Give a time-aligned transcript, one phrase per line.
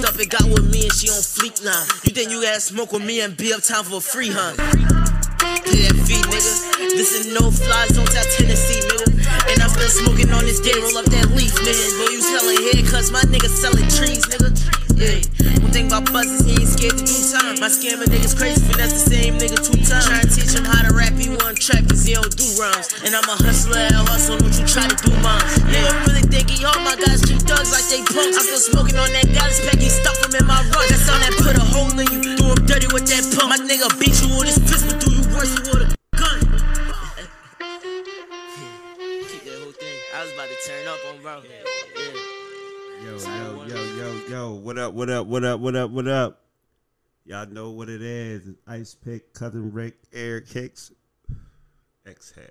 [0.05, 1.81] Up and got with me and she on fleek now.
[2.05, 4.61] You think you had smoke with me and be up time for a free hunt?
[4.61, 6.55] That feet, nigga.
[6.93, 9.09] This is no flies, don't tell Tennessee, nigga.
[9.49, 11.85] And I'm still smoking on this day, roll up that leaf, nigga.
[11.97, 14.53] Boy, you selling haircuts, my nigga selling trees, nigga.
[15.01, 15.25] Yeah.
[15.65, 17.57] One thing about buzzes, he ain't scared to do time.
[17.57, 20.07] My scammer niggas crazy, finesse the same nigga two times.
[20.07, 22.93] Try to teach him how to rap, he one trap, cause he don't do rhymes.
[23.01, 25.41] And I'm a hustler, I hustle, don't you try to do mine.
[25.73, 25.89] Yeah,
[26.47, 28.39] I really think he all my guys keep thugs like they punks.
[28.39, 30.87] I'm still smoking on that Dallas pack, he stuff him in my run.
[30.89, 33.51] That's on that put a hole in you, do him dirty with that pump.
[33.51, 36.39] My nigga beat you with his fist, but do you worse with a gun?
[39.27, 39.99] Keep that whole thing.
[40.15, 41.43] I was about to turn up on bro.
[41.43, 41.67] Yeah.
[43.05, 44.55] Yo, yo, yo, yo, yo.
[44.55, 46.43] What up, what up, what up, what up, what up?
[47.25, 48.47] Y'all know what it is.
[48.47, 50.93] It's Ice Pick, Cousin Rick, Eric Hicks.
[52.07, 52.45] Exhale.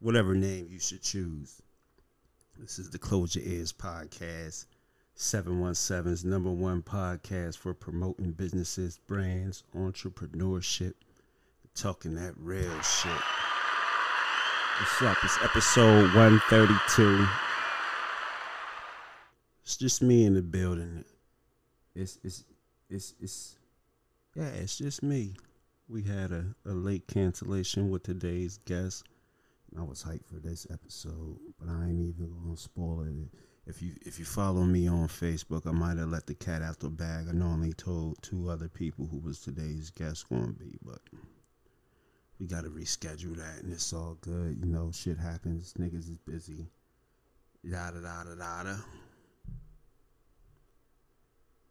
[0.00, 1.62] Whatever name you should choose.
[2.64, 4.64] This is the Close Your Ears podcast.
[5.18, 10.94] 717's number one podcast for promoting businesses, brands, entrepreneurship,
[11.74, 13.12] talking that real shit.
[14.80, 15.18] What's up?
[15.22, 17.26] It's episode 132.
[19.62, 21.04] It's just me in the building.
[21.94, 22.44] It's it's
[22.88, 23.58] it's it's
[24.34, 25.34] yeah, it's just me.
[25.86, 29.04] We had a, a late cancellation with today's guest.
[29.78, 33.38] I was hyped for this episode, but I ain't even gonna spoil it.
[33.66, 36.80] If you if you follow me on Facebook, I might have let the cat out
[36.80, 37.26] the bag.
[37.28, 41.00] I normally told two other people who was today's guest gonna be, but
[42.38, 44.58] we gotta reschedule that and it's all good.
[44.58, 45.72] You know, shit happens.
[45.74, 46.66] Niggas is busy.
[47.62, 48.84] Yada yada yada.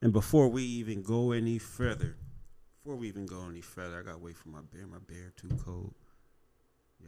[0.01, 2.17] And before we even go any further,
[2.77, 4.87] before we even go any further, I gotta wait for my beer.
[4.87, 5.93] My beer too cold.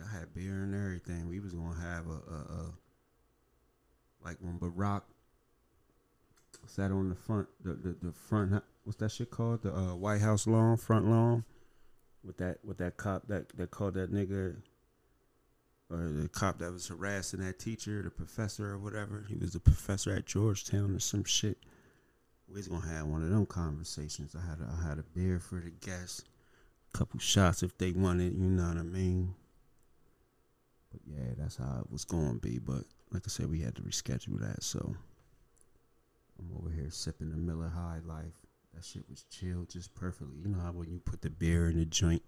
[0.03, 1.27] I had beer and everything.
[1.27, 2.73] We was gonna have a, a, a
[4.23, 5.03] like when Barack
[6.67, 8.63] sat on the front, the the, the front.
[8.83, 9.63] What's that shit called?
[9.63, 11.43] The uh, White House lawn, front lawn,
[12.23, 14.55] with that with that cop that that called that nigga,
[15.89, 19.25] or the cop that was harassing that teacher, the professor or whatever.
[19.27, 21.57] He was a professor at Georgetown or some shit.
[22.47, 24.35] We was gonna have one of them conversations.
[24.35, 26.23] I had a, I had a beer for the guests,
[26.93, 28.33] a couple shots if they wanted.
[28.33, 29.33] You know what I mean?
[30.95, 32.59] But yeah, that's how it was gonna be.
[32.59, 34.63] But like I said, we had to reschedule that.
[34.63, 34.95] So
[36.39, 38.33] I'm over here sipping the Miller High Life.
[38.73, 40.37] That shit was chilled just perfectly.
[40.41, 42.21] You know how when you put the beer in the joint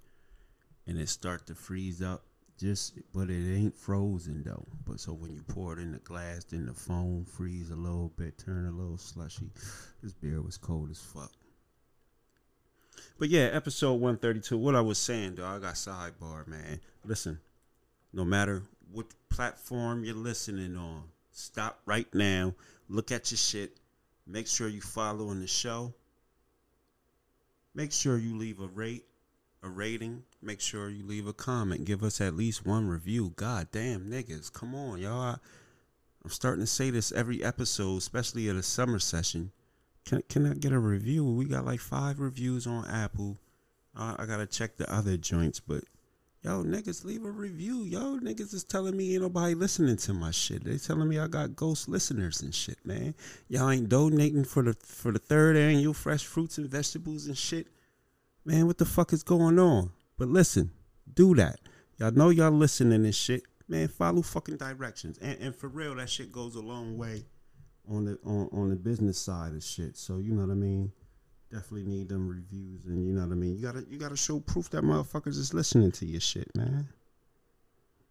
[0.85, 2.23] and it start to freeze up,
[2.57, 4.65] just but it ain't frozen though.
[4.85, 8.11] But so when you pour it in the glass, then the foam freeze a little
[8.17, 9.51] bit, turn a little slushy.
[10.01, 11.31] This beer was cold as fuck.
[13.19, 14.57] But yeah, episode 132.
[14.57, 16.79] What I was saying, though, I got sidebar, man.
[17.05, 17.39] Listen,
[18.13, 22.53] no matter what platform you're listening on, stop right now,
[22.89, 23.77] look at your shit,
[24.25, 25.93] make sure you following the show.
[27.75, 29.05] Make sure you leave a rate,
[29.61, 30.23] a rating.
[30.41, 31.85] Make sure you leave a comment.
[31.85, 33.33] Give us at least one review.
[33.35, 35.37] God damn, niggas, come on, y'all.
[36.23, 39.51] I'm starting to say this every episode, especially at a summer session.
[40.05, 41.23] Can can I get a review?
[41.23, 43.37] We got like five reviews on Apple.
[43.95, 45.83] Uh, I gotta check the other joints, but
[46.47, 47.83] yo niggas, leave a review.
[47.83, 50.63] Yo niggas is telling me ain't nobody listening to my shit.
[50.63, 53.15] They telling me I got ghost listeners and shit, man.
[53.49, 57.67] Y'all ain't donating for the for the third annual fresh fruits and vegetables and shit.
[58.45, 59.91] Man, what the fuck is going on?
[60.17, 60.71] But listen,
[61.13, 61.59] do that.
[61.97, 63.43] Y'all know y'all listening and shit.
[63.67, 65.17] Man, follow fucking directions.
[65.17, 67.25] And, and for real, that shit goes a long way
[67.89, 69.97] on the on, on the business side of shit.
[69.97, 70.93] So you know what I mean.
[71.51, 73.55] Definitely need them reviews, and you know what I mean.
[73.55, 76.89] You gotta you gotta show proof that motherfuckers is listening to your shit, man.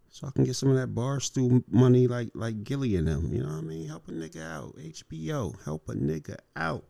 [0.08, 3.30] So I can get some of that barstool money, like like Gillie and them.
[3.34, 3.86] You know what I mean?
[3.86, 4.74] Help a nigga out.
[4.78, 6.84] HBO, help a nigga out.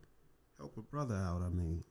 [0.58, 1.42] Help a brother out.
[1.44, 1.82] I mean.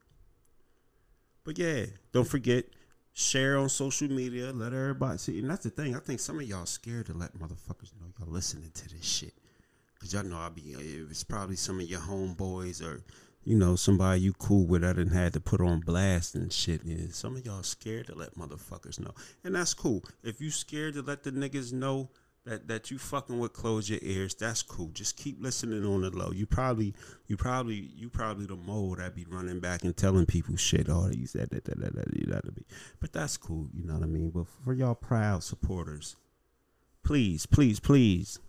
[1.43, 2.65] But yeah, don't forget
[3.11, 4.51] share on social media.
[4.53, 5.39] Let everybody see.
[5.39, 5.95] And that's the thing.
[5.95, 9.33] I think some of y'all scared to let motherfuckers know y'all listening to this shit.
[9.99, 10.75] Cause y'all know I'll be.
[10.75, 13.01] Uh, it's probably some of your homeboys or
[13.45, 16.83] you know, somebody you cool with, I didn't had to put on blast and shit.
[16.83, 19.13] And some of y'all scared to let motherfuckers know.
[19.43, 20.03] And that's cool.
[20.23, 22.09] If you scared to let the niggas know
[22.45, 24.89] that, that you fucking with close your ears, that's cool.
[24.93, 26.31] Just keep listening on the low.
[26.31, 26.95] You probably
[27.27, 31.09] you probably you probably the mole that be running back and telling people shit, oh
[31.11, 32.65] you said that that that, that you gotta be.
[32.99, 34.31] But that's cool, you know what I mean?
[34.31, 36.15] But for y'all proud supporters,
[37.03, 38.39] please, please, please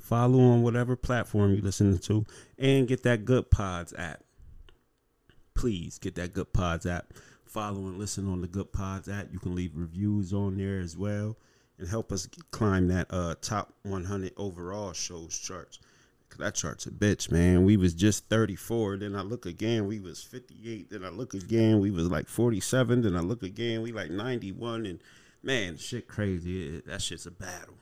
[0.00, 2.26] Follow on whatever platform you're listening to
[2.58, 4.24] and get that Good Pods app.
[5.54, 7.12] Please get that Good Pods app.
[7.44, 9.28] Follow and listen on the Good Pods app.
[9.32, 11.36] You can leave reviews on there as well
[11.78, 15.78] and help us climb that uh, top 100 overall shows charts.
[16.38, 17.64] That chart's a bitch, man.
[17.64, 18.98] We was just 34.
[18.98, 20.90] Then I look again, we was 58.
[20.90, 23.02] Then I look again, we was like 47.
[23.02, 24.86] Then I look again, we like 91.
[24.86, 25.00] And
[25.42, 26.80] man, shit crazy.
[26.86, 27.74] That shit's a battle.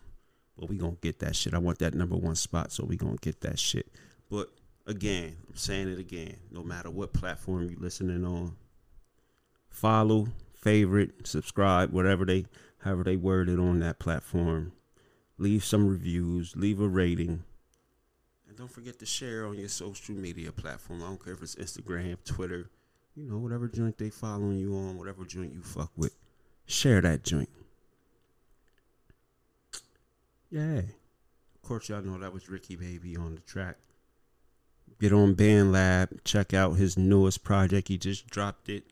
[0.58, 1.54] But we gonna get that shit.
[1.54, 3.86] I want that number one spot, so we gonna get that shit.
[4.30, 4.48] But
[4.86, 6.36] again, I'm saying it again.
[6.50, 8.56] No matter what platform you listening on,
[9.68, 12.46] follow, favorite, subscribe, whatever they,
[12.78, 14.72] however they word it on that platform.
[15.40, 17.44] Leave some reviews, leave a rating,
[18.48, 21.02] and don't forget to share on your social media platform.
[21.02, 22.70] I don't care if it's Instagram, Twitter,
[23.14, 26.14] you know, whatever joint they following you on, whatever joint you fuck with.
[26.66, 27.48] Share that joint.
[30.50, 30.78] Yeah.
[30.78, 33.76] Of course, y'all know that was Ricky Baby on the track.
[35.00, 36.24] Get on BandLab.
[36.24, 37.88] Check out his newest project.
[37.88, 38.84] He just dropped it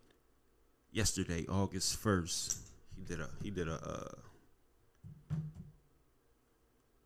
[0.93, 2.59] yesterday, August first.
[2.95, 5.37] He did a he did a uh,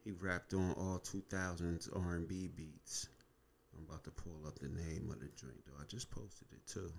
[0.04, 3.08] he rapped on all two thousands R and B beats.
[3.76, 5.80] I'm about to pull up the name of the joint though.
[5.80, 6.92] I just posted it too.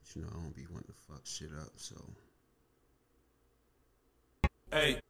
[0.00, 1.96] But you know I don't be wanting to fuck shit up, so.
[4.72, 5.00] Hey.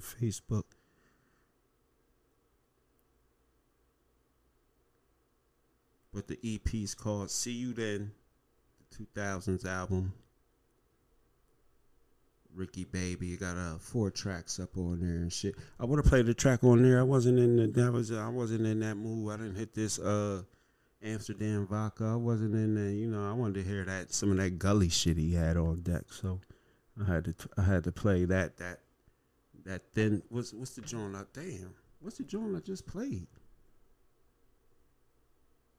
[0.00, 0.64] Facebook.
[6.12, 8.12] But the EP is called See You Then,
[8.90, 10.12] the 2000s album.
[12.54, 15.54] Ricky Baby, got uh four tracks up on there and shit.
[15.78, 16.98] I would have played the track on there.
[16.98, 19.32] I wasn't in the that was I wasn't in that mood.
[19.32, 20.42] I didn't hit this uh
[21.02, 22.04] Amsterdam vodka.
[22.04, 23.28] I wasn't in there, you know.
[23.28, 26.40] I wanted to hear that some of that gully shit he had on deck, so
[27.00, 28.80] I had to I had to play that that
[29.68, 29.82] that.
[29.94, 31.14] Then what's what's the joint?
[31.14, 33.26] I damn, what's the joint I just played?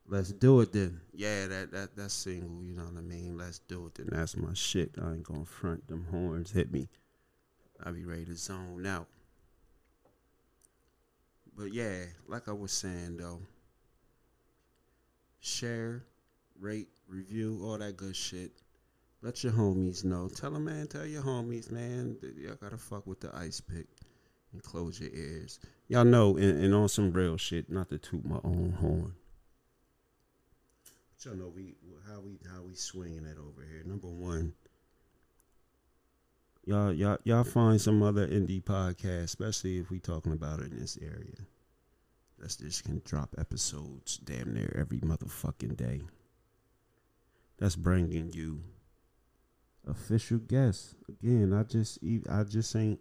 [0.08, 1.02] Let's do it then.
[1.14, 3.38] Yeah, that that that single, you know what I mean?
[3.38, 4.10] Let's do it then.
[4.12, 4.96] That's my shit.
[5.02, 6.88] I ain't gonna front them horns hit me.
[7.84, 9.08] I be ready to zone out.
[11.56, 13.42] But yeah, like I was saying though,
[15.40, 16.04] share,
[16.60, 18.52] rate, review, all that good shit.
[19.22, 20.30] Let your homies know.
[20.30, 20.88] Tell them, man.
[20.88, 22.18] Tell your homies, man.
[22.38, 23.88] Y'all gotta fuck with the ice pick
[24.54, 25.60] and close your ears.
[25.90, 29.14] Y'all know, and, and on some real shit, not to toot my own horn.
[31.12, 31.76] But y'all know we
[32.08, 33.84] how we how we swinging it over here.
[33.86, 34.54] Number one,
[36.66, 40.80] y'all y'all y'all find some other indie podcast, especially if we talking about it in
[40.80, 41.36] this area.
[42.38, 46.04] That's just can drop episodes damn near every motherfucking day.
[47.58, 48.62] That's bringing you
[49.90, 50.96] official guests.
[51.08, 53.00] Again, I just I just ain't.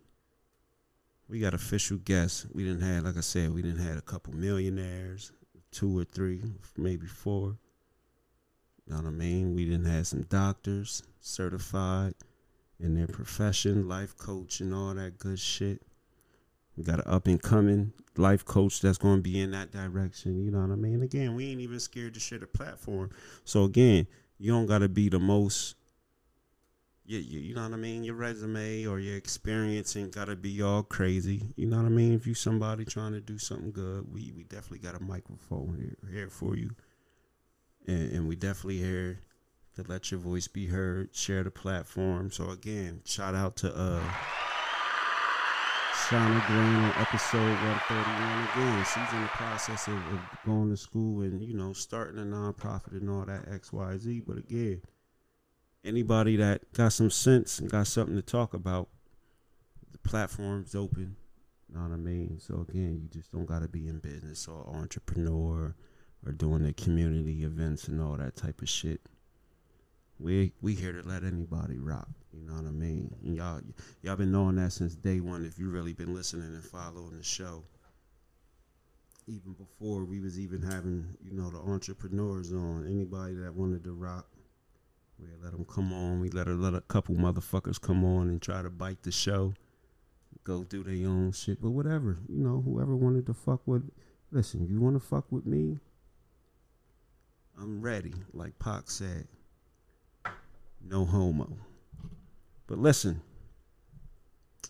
[1.29, 2.47] We got official guests.
[2.55, 5.33] We didn't have, like I said, we didn't had a couple millionaires,
[5.71, 6.43] two or three,
[6.77, 7.59] maybe four.
[8.87, 9.55] You know what I mean?
[9.55, 12.15] We didn't have some doctors certified
[12.81, 15.83] in their profession, life coach and all that good shit.
[16.77, 20.43] We got an up and coming life coach that's going to be in that direction.
[20.43, 21.03] You know what I mean?
[21.03, 23.11] Again, we ain't even scared to share the platform.
[23.45, 24.07] So again,
[24.39, 25.75] you don't got to be the most.
[27.09, 28.05] You, you, you know what I mean?
[28.05, 31.41] Your resume or your experience ain't got to be all crazy.
[31.57, 32.13] You know what I mean?
[32.13, 36.13] If you somebody trying to do something good, we, we definitely got a microphone here,
[36.13, 36.73] here for you.
[37.87, 39.21] And, and we definitely here
[39.77, 42.31] to let your voice be heard, share the platform.
[42.31, 44.03] So again, shout out to uh
[45.95, 48.49] Shauna Green on episode 131.
[48.53, 52.27] Again, she's in the process of, of going to school and, you know, starting a
[52.27, 54.25] nonprofit and all that XYZ.
[54.27, 54.83] But again,
[55.85, 58.89] anybody that got some sense and got something to talk about,
[59.93, 61.17] the platform's open.
[61.69, 62.39] You know what I mean?
[62.41, 65.75] So again, you just don't gotta be in business or entrepreneur
[66.27, 69.01] or doing the community events and all that type of shit.
[70.19, 72.09] We we here to let anybody rock.
[72.33, 73.15] You know what I mean?
[73.23, 73.61] And y'all
[74.03, 75.45] y'all been knowing that since day one.
[75.45, 77.63] If you really been listening and following the show,
[79.27, 83.93] even before we was even having you know the entrepreneurs on, anybody that wanted to
[83.93, 84.27] rock,
[85.19, 86.21] we let them come on.
[86.21, 89.55] We let a let a couple motherfuckers come on and try to bite the show,
[90.45, 91.61] go do their own shit.
[91.61, 93.91] But whatever, you know, whoever wanted to fuck with,
[94.31, 95.79] listen, you want to fuck with me?
[97.61, 99.27] I'm ready, like Pac said.
[100.81, 101.57] No homo.
[102.69, 103.21] But listen,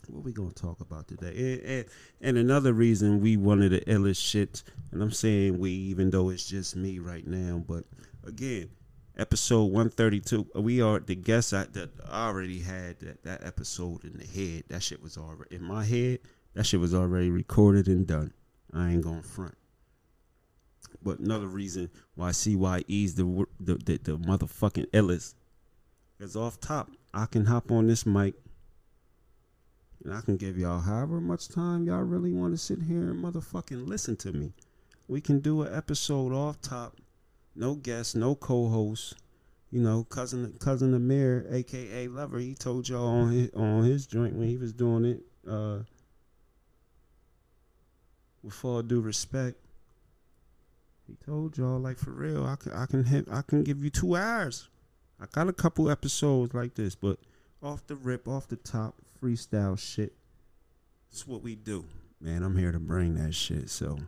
[0.07, 1.35] what we gonna talk about today?
[1.37, 1.85] And, and,
[2.23, 6.49] and another reason we wanted the illest shit, and I'm saying we, even though it's
[6.49, 7.63] just me right now.
[7.67, 7.85] But
[8.25, 8.71] again,
[9.19, 14.27] episode 132, we are the guests I, that already had that, that episode in the
[14.27, 14.65] head.
[14.69, 16.21] That shit was already in my head.
[16.55, 18.33] That shit was already recorded and done.
[18.73, 19.57] I ain't gonna front.
[21.03, 25.35] But another reason why CYE's the the the, the motherfucking illest
[26.19, 26.91] is off top.
[27.15, 28.35] I can hop on this mic
[30.05, 33.23] and I can give y'all however much time y'all really want to sit here and
[33.23, 34.53] motherfucking listen to me.
[35.09, 36.97] We can do an episode off top,
[37.59, 39.15] no guests, no co-hosts.
[39.71, 44.35] You know, cousin cousin Amir, aka Lover, he told y'all on his on his joint
[44.35, 45.21] when he was doing it.
[45.47, 45.81] Uh,
[48.43, 49.59] with all due respect,
[51.07, 52.47] he told y'all like for real.
[52.47, 54.71] I can I can hit, I can give you two hours.
[55.21, 57.19] I got a couple episodes like this, but
[57.63, 60.15] off the rip, off the top, freestyle shit.
[61.11, 61.85] That's what we do,
[62.23, 62.43] man.
[62.43, 63.69] I'm here to bring that shit.
[63.69, 63.99] So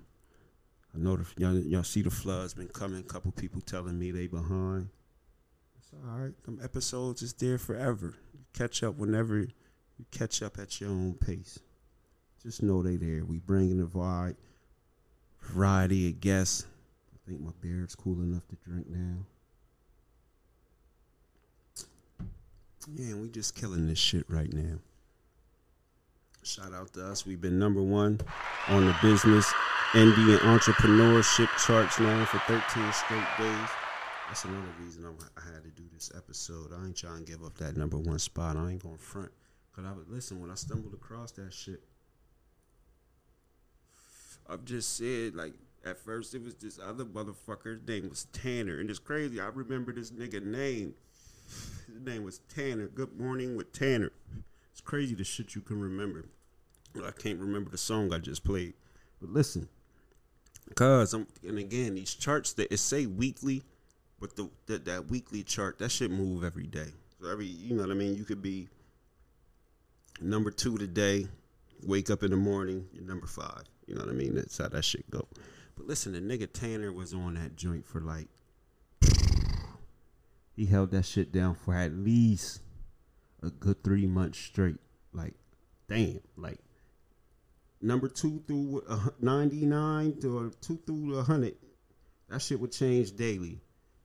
[0.95, 3.03] I know the, y'all, y'all see the floods been coming.
[3.05, 4.89] Couple people telling me they behind.
[5.79, 6.45] It's all right.
[6.45, 8.15] Them episodes is there forever.
[8.33, 11.59] You catch up whenever you catch up at your own pace.
[12.43, 13.25] Just know they there.
[13.25, 14.37] We bringing a vibe,
[15.43, 16.67] variety of guests.
[17.15, 19.19] I think my beard's cool enough to drink now.
[22.95, 24.79] Yeah, we just killing this shit right now.
[26.43, 27.27] Shout out to us.
[27.27, 28.21] We've been number one
[28.69, 29.53] on the business
[29.93, 33.69] indie and entrepreneurship charts now for 13 straight days.
[34.29, 36.71] That's another reason I had to do this episode.
[36.73, 38.57] I ain't trying to give up that number one spot.
[38.57, 39.33] I ain't gonna front.
[39.75, 41.83] Cause I would listen when I stumbled across that shit.
[44.49, 45.55] I've just said like
[45.85, 47.81] at first it was this other motherfucker.
[47.81, 49.41] His name was Tanner, and it's crazy.
[49.41, 50.95] I remember this nigga name.
[51.93, 52.87] His name was Tanner.
[52.87, 54.13] Good morning with Tanner.
[54.71, 56.27] It's crazy the shit you can remember.
[57.05, 58.75] I can't remember the song I just played.
[59.21, 59.69] But listen,
[60.75, 63.63] cause I'm and again these charts that it say weekly,
[64.19, 66.93] but the that, that weekly chart that shit move every day.
[67.21, 68.17] So every you know what I mean.
[68.17, 68.69] You could be
[70.21, 71.27] number two today,
[71.83, 73.65] wake up in the morning, you're number five.
[73.87, 74.35] You know what I mean?
[74.35, 75.27] That's how that shit go.
[75.77, 78.29] But listen, the nigga Tanner was on that joint for like
[80.57, 82.61] he held that shit down for at least
[83.43, 84.77] a good three months straight.
[85.13, 85.35] Like,
[85.89, 86.59] damn, like
[87.81, 91.55] number two through uh, 99 to two through 100
[92.29, 93.61] that shit would change daily.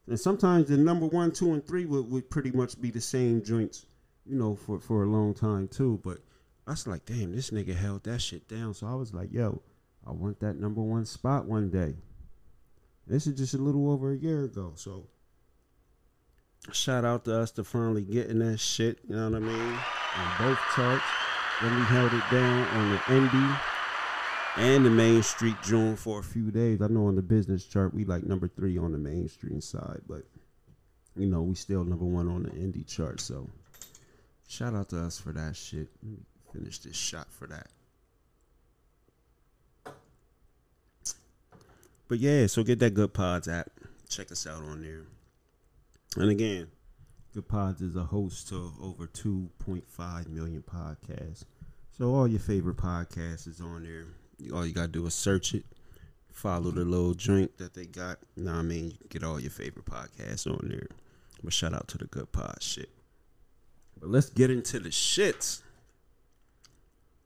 [0.07, 3.43] And sometimes the number one two and three would, would pretty much be the same
[3.43, 3.85] joints
[4.25, 5.99] you know for, for a long time too.
[6.03, 6.19] But
[6.67, 8.73] i was like damn this nigga held that shit down.
[8.73, 9.61] So i was like yo
[10.05, 11.95] i want that number one spot one day.
[13.07, 14.73] This is just a little over a year ago.
[14.75, 15.07] So
[16.71, 18.99] shout out to us to finally getting that shit.
[19.07, 19.79] You know what i mean?
[20.17, 21.03] On both charts
[21.61, 23.59] then we held it down on the indie
[24.57, 26.81] and the Main Street joint for a few days.
[26.81, 30.01] I know on the business chart we like number three on the Main Street side,
[30.07, 30.23] but
[31.15, 33.19] you know we still number one on the indie chart.
[33.19, 33.49] So
[34.47, 35.89] shout out to us for that shit.
[36.53, 37.67] Finish this shot for that.
[42.07, 43.71] But yeah, so get that Good Pods app.
[44.07, 45.01] Check us out on there.
[46.17, 46.67] And again,
[47.35, 51.43] Good Pods is a host to over 2.5 million podcasts.
[51.91, 54.05] So all your favorite podcasts is on there.
[54.55, 55.65] All you gotta do is search it,
[56.31, 58.19] follow the little drink that they got.
[58.37, 58.97] Know what I mean?
[59.09, 60.87] Get all your favorite podcasts on there.
[61.43, 62.89] But shout out to the Good Pod shit.
[63.99, 65.61] But let's get into the shits.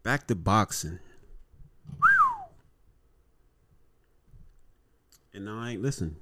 [0.02, 0.98] Back to boxing.
[5.36, 6.16] And I ain't listen.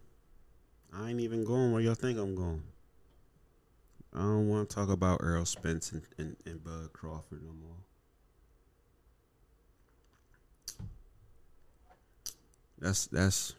[0.94, 2.64] I ain't even going where y'all think I'm going.
[4.18, 7.76] I don't want to talk about Errol Spence and, and, and Bud Crawford no more.
[12.80, 13.54] That's that's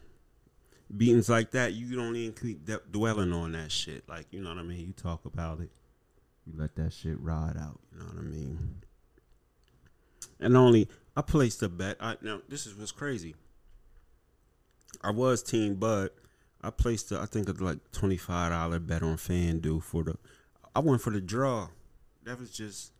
[0.95, 1.73] beatings like that.
[1.73, 4.03] You don't even keep de- dwelling on that shit.
[4.09, 4.79] Like you know what I mean.
[4.79, 5.69] You talk about it.
[6.45, 7.79] You let that shit ride out.
[7.93, 8.81] You know what I mean.
[10.41, 11.95] And only I placed a bet.
[12.01, 13.35] I now this is what's crazy.
[15.01, 16.09] I was Team Bud.
[16.61, 20.17] I placed a, I think a like twenty five dollar bet on FanDuel for the.
[20.79, 21.67] I went for the draw.
[22.23, 22.93] That was just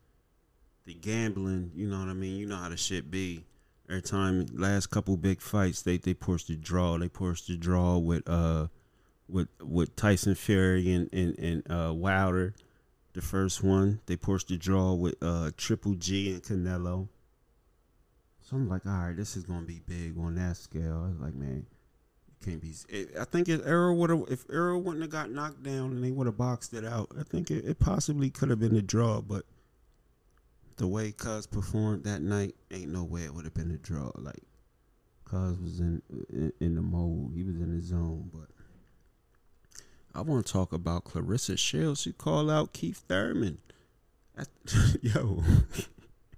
[0.83, 1.71] the gambling.
[1.73, 2.35] You know what I mean.
[2.35, 3.45] You know how the shit be.
[3.87, 6.97] Every time, last couple big fights, they they pushed the draw.
[6.97, 8.67] They pushed the draw with uh
[9.29, 12.53] with with Tyson Fury and and and uh, Wilder.
[13.13, 17.07] The first one, they pushed the draw with uh Triple G and Canelo.
[18.41, 21.05] So I'm like, all right, this is gonna be big on that scale.
[21.05, 21.65] I was like, man,
[22.43, 22.73] can't be.
[22.87, 26.03] It, I think if Errol would have, if Errol wouldn't have got knocked down and
[26.03, 28.81] they would have boxed it out, I think it, it possibly could have been a
[28.81, 29.21] draw.
[29.21, 29.45] But
[30.77, 34.11] the way Cuz performed that night, ain't no way it would have been a draw.
[34.15, 34.43] Like
[35.25, 38.29] Cuz was in, in in the mode, he was in the zone.
[38.33, 38.49] But
[40.13, 42.01] I want to talk about Clarissa Shields.
[42.01, 43.59] She called out Keith Thurman.
[45.01, 45.43] yo,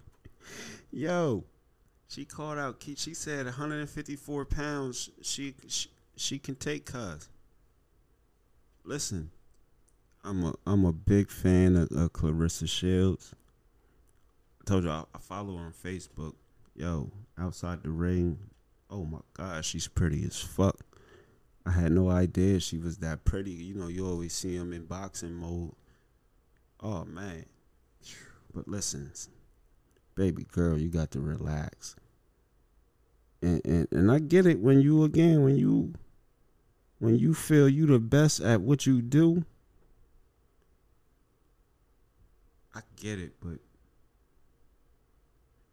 [0.92, 1.44] yo,
[2.12, 5.10] she called out She said 154 pounds.
[5.22, 7.30] She she, she can take Cuz.
[8.84, 9.32] Listen,
[10.24, 13.34] I'm a I'm a big fan of, of Clarissa Shields.
[14.60, 16.34] I told you I, I follow her on Facebook.
[16.76, 18.38] Yo, outside the ring,
[18.90, 20.80] oh my gosh, she's pretty as fuck.
[21.66, 23.52] I had no idea she was that pretty.
[23.52, 25.76] You know, you always see them in boxing mode.
[26.82, 27.46] Oh man.
[28.54, 29.12] But listen,
[30.16, 31.96] baby girl, you got to relax.
[33.42, 35.94] And, and and I get it when you again when you
[37.00, 39.44] when you feel you the best at what you do.
[42.76, 43.58] I get it, but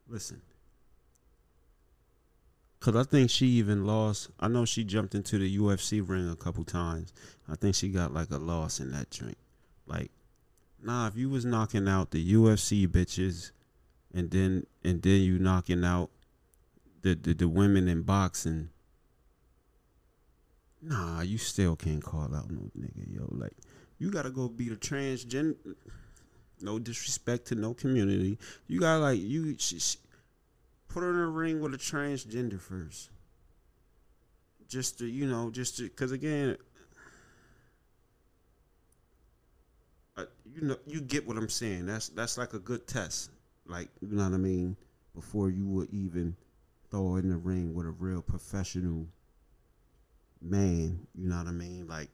[0.08, 0.40] listen.
[2.80, 4.30] Cause I think she even lost.
[4.38, 7.12] I know she jumped into the UFC ring a couple times.
[7.48, 9.36] I think she got like a loss in that drink.
[9.86, 10.10] Like,
[10.82, 13.50] nah, if you was knocking out the UFC bitches,
[14.14, 16.10] and then and then you knocking out
[17.02, 18.70] the the, the women in boxing,
[20.82, 23.28] nah, you still can't call out no nigga, yo.
[23.30, 23.54] Like,
[23.98, 25.56] you gotta go beat a transgender.
[26.60, 28.38] No disrespect to no community.
[28.66, 29.56] You gotta like you.
[30.88, 33.10] Put her in a ring with a transgender first.
[34.68, 36.56] Just to, you know, just to, cause again,
[40.16, 41.86] uh, you know, you get what I'm saying.
[41.86, 43.30] That's that's like a good test.
[43.68, 44.76] Like, you know what I mean?
[45.14, 46.36] Before you would even
[46.90, 49.06] throw in the ring with a real professional
[50.40, 51.06] man.
[51.14, 51.86] You know what I mean?
[51.86, 52.08] Like,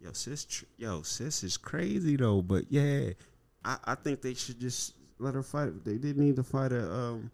[0.00, 2.42] yo, sis, tr- yo, sis is crazy though.
[2.42, 3.10] But yeah,
[3.64, 5.84] I I think they should just let her fight.
[5.84, 7.30] They didn't need to fight a um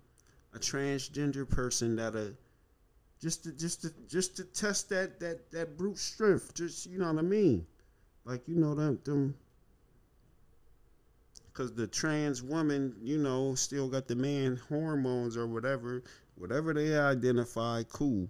[0.55, 2.35] a transgender person that a
[3.21, 6.55] just to just to just to test that that that brute strength.
[6.55, 7.67] Just you know what I mean?
[8.25, 9.35] Like you know them them.
[11.55, 16.03] Cause the trans woman, you know, still got the man hormones or whatever,
[16.37, 18.29] whatever they identify, cool.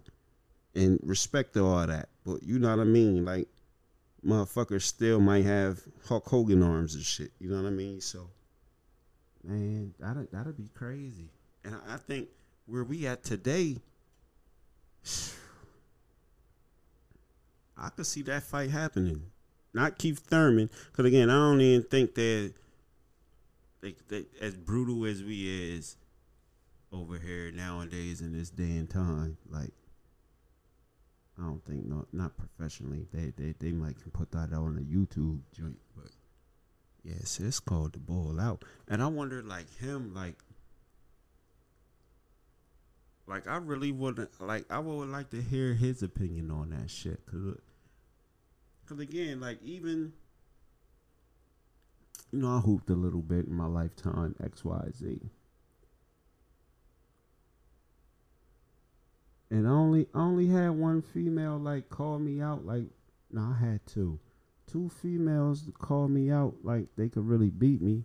[0.74, 2.08] and respect all that.
[2.24, 3.24] But you know what I mean?
[3.24, 3.48] Like
[4.24, 7.30] motherfuckers still might have Hulk Hogan arms and shit.
[7.38, 8.00] You know what I mean?
[8.00, 8.28] So
[9.44, 11.30] man, that'd that'd be crazy.
[11.64, 12.28] And I, I think
[12.66, 13.76] where we at today,
[17.76, 19.24] I could see that fight happening.
[19.74, 22.52] Not Keith Thurman, because again, I don't even think that
[23.82, 25.96] they, they as brutal as we is
[26.92, 29.36] over here nowadays in this day and time.
[29.50, 29.72] Like,
[31.38, 33.06] I don't think not not professionally.
[33.12, 36.10] They they they might can put that out on a YouTube joint, but
[37.02, 38.64] yes, it's called the ball out.
[38.88, 40.36] And I wonder, like him, like
[43.26, 47.24] like I really wouldn't like I would like to hear his opinion on that shit
[47.26, 47.56] cuz
[48.86, 50.12] cuz again like even
[52.32, 55.28] you know I hooped a little bit in my lifetime XYZ
[59.50, 62.86] and I only I only had one female like call me out like
[63.30, 64.18] no I had two
[64.66, 68.04] two females call me out like they could really beat me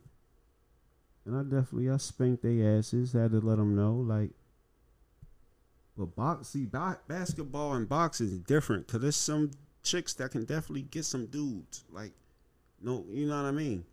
[1.25, 4.31] and I definitely I spanked their asses had to let them know like
[5.97, 10.45] but box, see, ba- basketball and boxing is different because there's some chicks that can
[10.45, 11.85] definitely get some dudes.
[11.91, 12.11] Like,
[12.79, 13.83] no, you know what I mean?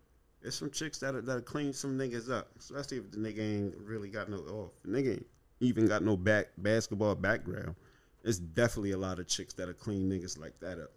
[0.44, 4.10] There's some chicks that that clean some niggas up, especially if the nigga ain't really
[4.10, 5.26] got no, oh, the nigga ain't
[5.60, 7.74] even got no back basketball background.
[8.22, 10.90] There's definitely a lot of chicks that'll clean niggas like that up.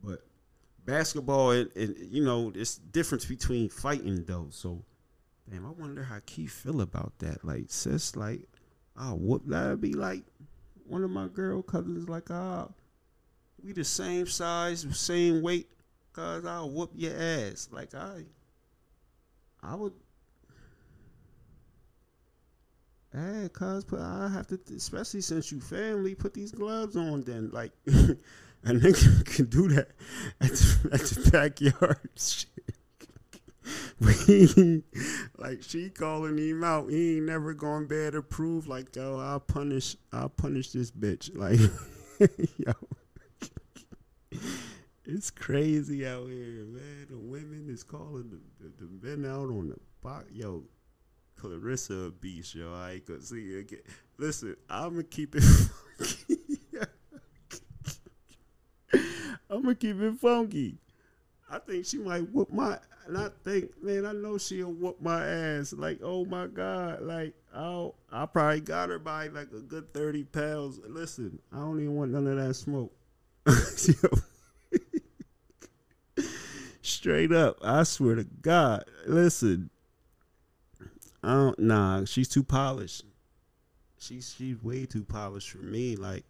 [0.00, 0.20] But
[0.86, 4.46] basketball, and, you know, it's difference between fighting though.
[4.50, 4.84] So,
[5.50, 7.44] damn, I wonder how Keith feel about that.
[7.44, 8.42] Like, sis, like
[8.96, 10.22] I'll whoop that'd be like
[10.86, 12.68] one of my girl cousins like ah
[13.60, 15.68] we the same size, same weight,
[16.18, 17.68] cause I'll whoop your ass.
[17.70, 18.24] Like I
[19.62, 19.92] I would
[23.12, 27.50] Hey, cuz put I have to especially since you family, put these gloves on then.
[27.52, 28.16] Like a
[28.64, 29.90] nigga can do that
[30.40, 32.48] at the, at the backyard shit.
[35.38, 36.90] like she calling him out.
[36.90, 41.36] He ain't never be able to prove like, yo, I'll punish I'll punish this bitch.
[41.36, 41.60] Like
[42.58, 42.72] yo.
[45.10, 47.06] It's crazy out here, man.
[47.08, 50.26] The women is calling the, the, the men out on the box.
[50.30, 50.64] Yo,
[51.34, 52.74] Clarissa a beast, yo.
[52.74, 53.80] I gonna see you again.
[54.18, 55.42] Listen, I'ma keep it
[59.50, 60.76] I'ma keep it funky.
[61.50, 65.26] I think she might whoop my and I think, man, I know she'll whoop my
[65.26, 65.72] ass.
[65.72, 67.00] Like, oh my God.
[67.00, 70.80] Like, oh I probably got her by like a good 30 pounds.
[70.86, 72.92] Listen, I don't even want none of that smoke.
[77.08, 77.56] Straight up.
[77.62, 78.84] I swear to God.
[79.06, 79.70] Listen.
[81.22, 83.02] I don't nah, she's too polished.
[83.98, 85.96] She's she's way too polished for me.
[85.96, 86.26] Like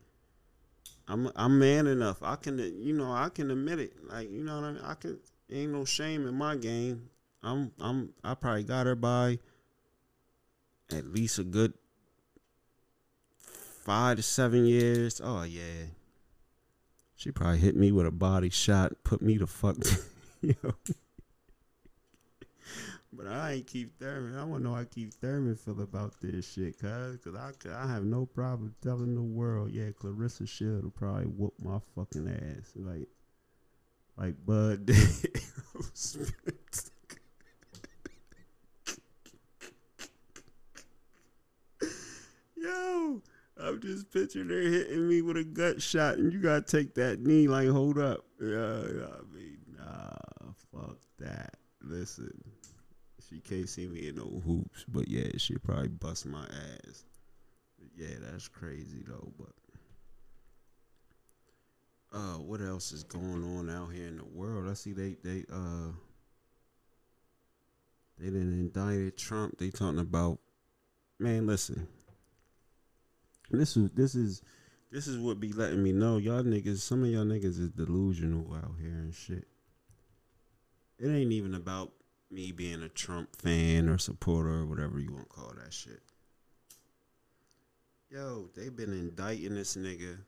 [1.08, 2.22] I'm I'm man enough.
[2.22, 3.94] I can you know I can admit it.
[4.08, 4.82] Like you know what I mean.
[4.84, 5.18] I can
[5.50, 7.10] ain't no shame in my game.
[7.42, 9.40] I'm I'm I probably got her by
[10.92, 11.72] at least a good
[13.36, 15.20] five to seven years.
[15.22, 15.86] Oh yeah.
[17.16, 19.78] She probably hit me with a body shot, put me to fuck.
[20.62, 20.74] know.
[23.12, 24.38] But I ain't Keith Thurman.
[24.38, 27.18] I want to know how Keith Thurman feel about this shit, cuz.
[27.24, 31.78] Cause I, I have no problem telling the world, yeah, Clarissa should probably whoop my
[31.94, 32.72] fucking ass.
[32.76, 33.08] Like,
[34.16, 34.90] like Bud
[42.56, 43.22] Yo,
[43.56, 47.20] I'm just picturing her hitting me with a gut shot, and you gotta take that
[47.20, 47.48] knee.
[47.48, 48.24] Like, hold up.
[48.40, 51.54] Yeah, I mean, nah, fuck that.
[51.82, 52.32] Listen,
[53.28, 57.04] she can't see me in no hoops, but yeah, she probably bust my ass.
[57.96, 59.32] Yeah, that's crazy though.
[59.38, 59.52] But
[62.12, 64.68] uh, what else is going on out here in the world?
[64.68, 65.92] I see they they uh
[68.18, 69.58] they didn't indicted Trump.
[69.58, 70.38] They talking about
[71.18, 71.46] man.
[71.46, 71.86] Listen,
[73.50, 74.42] this is this is
[74.90, 76.78] this is what be letting me know y'all niggas.
[76.78, 79.46] Some of y'all niggas is delusional out here and shit.
[80.98, 81.92] It ain't even about
[82.30, 86.02] me being a Trump fan or supporter or whatever you want to call that shit.
[88.10, 90.18] Yo, they been indicting this nigga.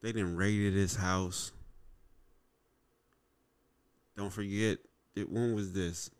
[0.00, 1.52] They didn't raided his house.
[4.16, 4.78] Don't forget,
[5.16, 6.10] it, when was this?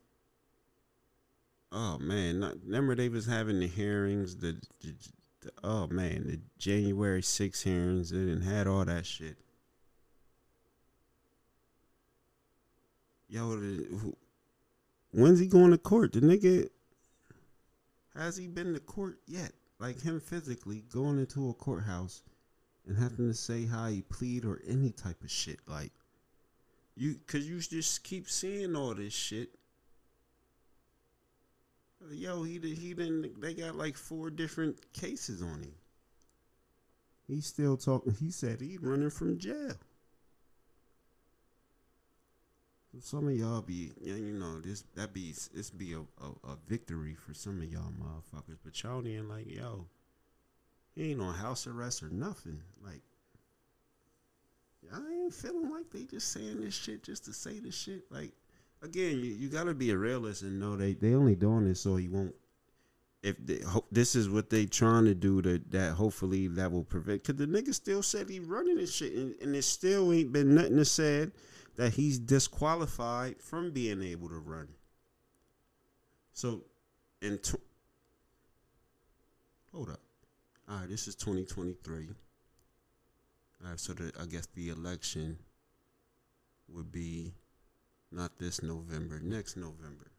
[1.71, 4.95] Oh man, not, remember they was having the hearings, the, the,
[5.43, 9.39] the oh man, the January 6 hearings, they didn't had all that shit.
[13.35, 13.59] Yo,
[15.11, 16.13] when's he going to court?
[16.13, 16.69] The nigga,
[18.15, 19.53] has he been to court yet?
[19.79, 22.23] like him physically going into a courthouse
[22.87, 25.59] and having to say how he plead or any type of shit.
[25.67, 25.93] Like
[26.97, 29.51] you, cause you just keep seeing all this shit.
[32.11, 32.59] Yo, he.
[32.59, 33.41] He didn't.
[33.41, 35.75] They got like four different cases on him.
[37.27, 38.13] He's still talking.
[38.13, 39.73] He said he running from jail.
[39.73, 39.79] So
[43.01, 47.15] some of y'all be, you know, this that be this be a, a, a victory
[47.15, 49.87] for some of y'all motherfuckers, but y'all like, yo,
[50.95, 52.61] he ain't on house arrest or nothing.
[52.83, 53.03] Like,
[54.93, 58.05] I ain't feeling like they just saying this shit just to say this shit.
[58.11, 58.33] Like,
[58.83, 61.97] again, you, you gotta be a realist and know they they only doing this so
[61.97, 62.35] he won't.
[63.23, 67.25] If they, this is what they trying to do, to that hopefully that will prevent.
[67.25, 70.55] Cause the nigga still said he running this shit, and, and it still ain't been
[70.55, 71.33] nothing to said
[71.77, 74.69] that he's disqualified from being able to run.
[76.33, 76.63] So,
[77.23, 77.57] in tw-
[79.73, 80.01] hold up,
[80.69, 82.09] all right, this is 2023.
[83.63, 85.39] All right, so the, I guess the election
[86.69, 87.33] would be
[88.11, 90.11] not this November, next November.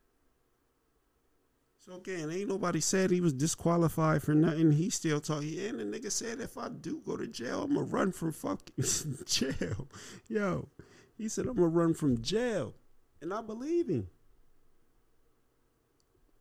[1.86, 4.72] So again, ain't nobody said he was disqualified for nothing.
[4.72, 5.60] He still talking.
[5.60, 8.84] And the nigga said, if I do go to jail, I'm gonna run from fucking
[9.26, 9.88] jail.
[10.28, 10.68] Yo,
[11.18, 12.74] he said, I'm gonna run from jail.
[13.22, 14.08] And I believe him.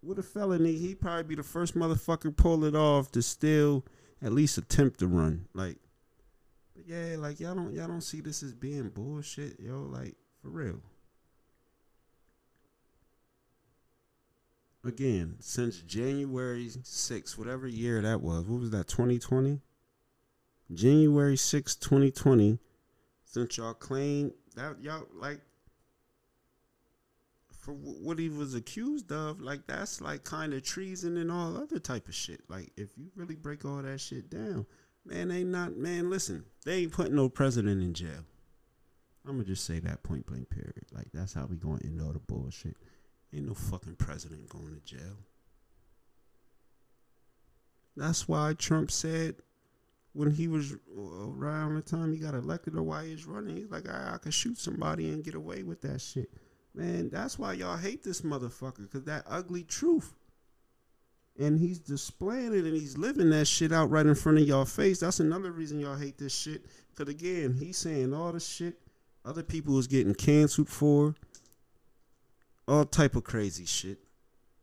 [0.02, 3.84] With a felony, he'd probably be the first motherfucker pull it off to still
[4.22, 5.46] at least attempt to run.
[5.54, 5.78] Like,
[6.74, 9.88] but yeah, like y'all don't y'all don't see this as being bullshit, yo.
[9.90, 10.80] Like for real.
[14.84, 19.62] Again, since January 6th, whatever year that was, what was that, 2020?
[20.74, 22.58] January 6th, 2020,
[23.24, 25.40] since y'all claim that y'all like
[27.58, 31.78] for what he was accused of, like that's like kind of treason and all other
[31.78, 32.40] type of shit.
[32.48, 34.66] Like if you really break all that shit down,
[35.04, 36.10] man, they not man.
[36.10, 38.24] Listen, they ain't putting no president in jail.
[39.26, 40.84] I'm gonna just say that point blank period.
[40.92, 42.76] Like that's how we gonna end all the bullshit.
[43.34, 45.16] Ain't no fucking president going to jail.
[47.96, 49.36] That's why Trump said
[50.14, 53.70] when he was uh, around the time he got elected or why he's running, he's
[53.70, 56.30] like, I, I could shoot somebody and get away with that shit.
[56.74, 60.14] Man, that's why y'all hate this motherfucker, because that ugly truth.
[61.36, 64.64] And he's displaying it and he's living that shit out right in front of y'all
[64.64, 65.00] face.
[65.00, 66.64] That's another reason y'all hate this shit.
[66.90, 68.78] Because again, he's saying all the shit
[69.24, 71.14] other people is getting canceled for.
[72.68, 73.98] All type of crazy shit.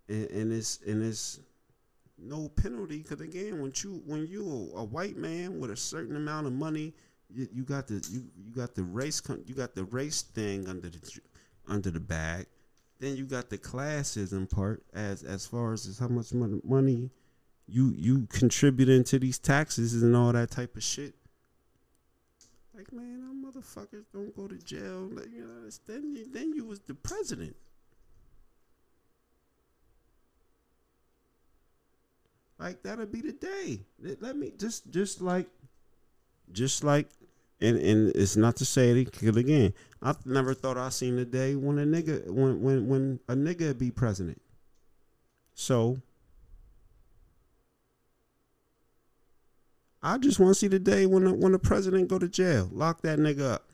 [0.07, 1.39] And, and it's and it's
[2.21, 6.45] no penalty because again when you when you a white man with a certain amount
[6.45, 6.93] of money
[7.33, 10.89] you, you got the you, you got the race you got the race thing under
[10.89, 11.19] the
[11.67, 12.47] under the bag.
[12.99, 17.09] Then you got the classism part as as far as how much money
[17.67, 21.15] you you contributing to these taxes and all that type of shit.
[22.75, 25.09] Like man them motherfuckers don't go to jail.
[25.31, 27.55] You know then you, then you was the president
[32.61, 33.81] Like that'll be the day.
[34.19, 35.47] Let me just just like
[36.51, 37.09] just like
[37.59, 41.55] and and it's not to say it again, I never thought I seen the day
[41.55, 44.39] when a nigga when when when a nigga be president.
[45.55, 45.99] So
[50.03, 52.69] I just want to see the day when the, when the president go to jail,
[52.71, 53.67] lock that nigga up.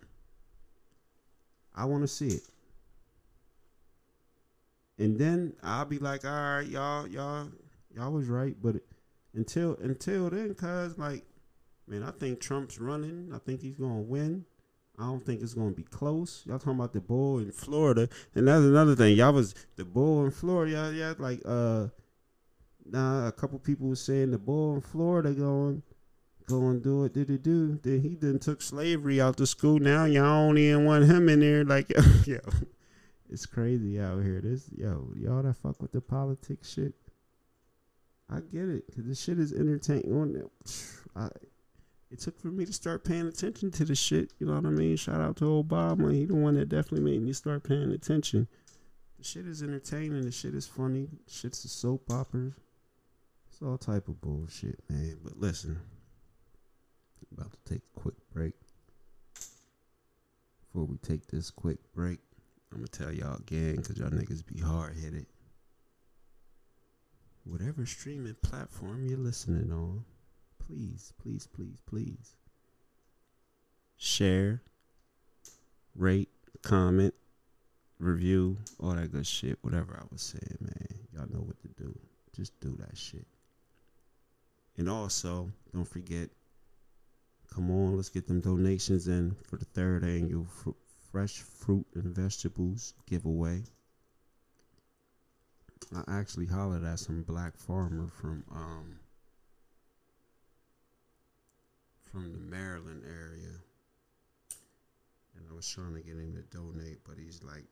[1.76, 2.44] I want to see it.
[4.98, 7.50] And then I'll be like, all right, y'all, y'all,
[7.98, 8.76] y'all was right, but
[9.34, 11.24] until until then, cause like,
[11.88, 13.32] man, I think Trump's running.
[13.34, 14.46] I think he's gonna win.
[15.00, 16.44] I don't think it's gonna be close.
[16.46, 19.16] Y'all talking about the bull in Florida, and that's another thing.
[19.16, 20.94] Y'all was the bull in Florida.
[20.94, 21.88] Y'all, like uh,
[22.86, 25.84] now a couple people was saying the bull in Florida going,
[26.48, 27.80] going do it, did it do?
[27.84, 29.80] Then he then took slavery out the school.
[29.80, 31.64] Now y'all only want him in there.
[31.64, 31.92] Like
[32.26, 32.40] yo,
[33.30, 34.42] it's crazy out here.
[34.42, 36.94] This yo, y'all that fuck with the politics shit.
[38.30, 40.50] I get it because this shit is entertaining.
[41.16, 41.30] I,
[42.12, 44.34] it took for me to start paying attention to the shit.
[44.40, 44.96] You know what I mean?
[44.98, 46.14] Shout out to Obama.
[46.14, 48.48] He the one that definitely made me start paying attention.
[49.18, 50.22] The shit is entertaining.
[50.22, 51.08] The shit is funny.
[51.26, 52.52] The Shit's a soap opera.
[53.50, 55.18] It's all type of bullshit, man.
[55.24, 55.80] But listen,
[57.32, 58.54] I'm about to take a quick break.
[60.62, 62.20] Before we take this quick break,
[62.72, 65.26] I'm gonna tell y'all again because y'all niggas be hard headed
[67.50, 70.04] whatever streaming platform you're listening on,
[70.60, 72.36] please, please, please, please
[73.98, 74.62] share,
[75.96, 76.30] rate,
[76.62, 77.14] comment,
[78.00, 79.58] review, all that good shit.
[79.62, 80.88] Whatever I was saying, man.
[81.14, 81.98] Y'all know what to do.
[82.36, 83.26] Just do that shit.
[84.78, 86.30] And also, don't forget,
[87.52, 90.70] come on, let's get them donations in for the third annual fr-
[91.12, 93.64] Fresh Fruit and Vegetables giveaway.
[95.96, 99.00] I actually hollered at some black farmer from um
[102.12, 103.54] from the Maryland area.
[105.36, 107.66] And I was trying to get him to donate, but he's like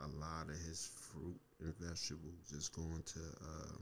[0.00, 3.78] a lot of his fruit and vegetables is going to uh,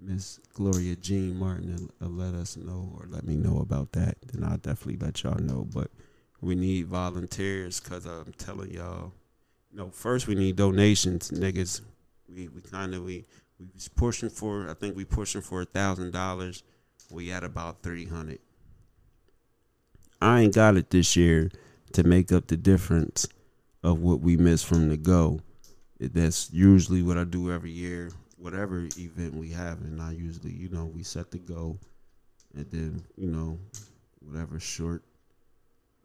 [0.00, 3.92] Miss Gloria Jean Martin will, will uh, let us know or let me know about
[3.92, 4.16] that.
[4.26, 5.66] Then I'll definitely let y'all know.
[5.72, 5.90] But
[6.40, 9.12] we need volunteers because I'm telling y'all,
[9.78, 11.80] know, first we need donations, niggas.
[12.28, 13.24] We we kind of we
[13.58, 14.68] we was pushing for.
[14.68, 16.62] I think we pushing for a thousand dollars.
[17.10, 18.40] We at about three hundred.
[20.20, 21.50] I ain't got it this year
[21.92, 23.26] to make up the difference
[23.82, 25.40] of what we missed from the go.
[26.00, 30.68] That's usually what I do every year, whatever event we have, and I usually, you
[30.68, 31.78] know, we set the goal,
[32.54, 33.58] and then you know,
[34.20, 35.02] whatever short,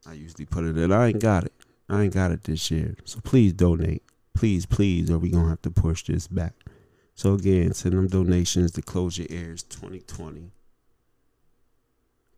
[0.08, 0.92] I usually put it in.
[0.92, 1.54] I ain't got it.
[1.90, 2.96] I ain't got it this year.
[3.06, 4.04] So please donate.
[4.34, 6.54] Please, please, or we gonna have to push this back.
[7.16, 10.52] So again, send them donations to Close Your Ears 2020.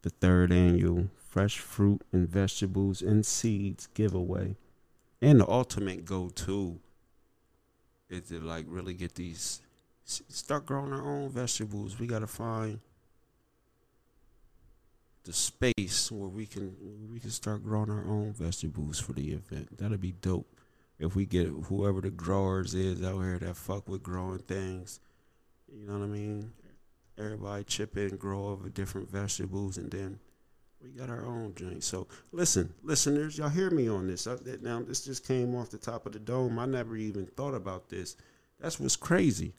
[0.01, 4.55] The third annual fresh fruit and vegetables and seeds giveaway.
[5.21, 6.79] And the ultimate go to
[8.09, 9.61] is to like really get these
[10.05, 11.99] start growing our own vegetables.
[11.99, 12.79] We gotta find
[15.23, 16.75] the space where we can
[17.11, 19.77] we can start growing our own vegetables for the event.
[19.77, 20.47] That'd be dope.
[20.99, 24.99] If we get whoever the growers is out here that fuck with growing things,
[25.73, 26.53] you know what I mean?
[27.17, 30.19] Everybody chip in, grow over different vegetables, and then
[30.81, 31.81] we got our own drink.
[31.81, 34.27] So listen, listeners, y'all hear me on this.
[34.27, 36.59] I, now this just came off the top of the dome.
[36.59, 38.15] I never even thought about this.
[38.59, 39.53] That's what's crazy.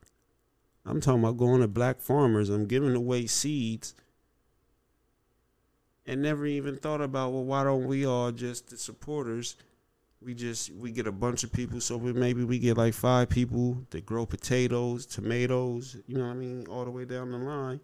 [0.87, 2.49] I'm talking about going to black farmers.
[2.49, 3.95] I'm giving away seeds
[6.07, 9.57] and never even thought about well why don't we all just the supporters
[10.23, 11.81] we just we get a bunch of people.
[11.81, 16.31] So we maybe we get like five people that grow potatoes tomatoes you know what
[16.31, 17.81] i mean all the way down the line.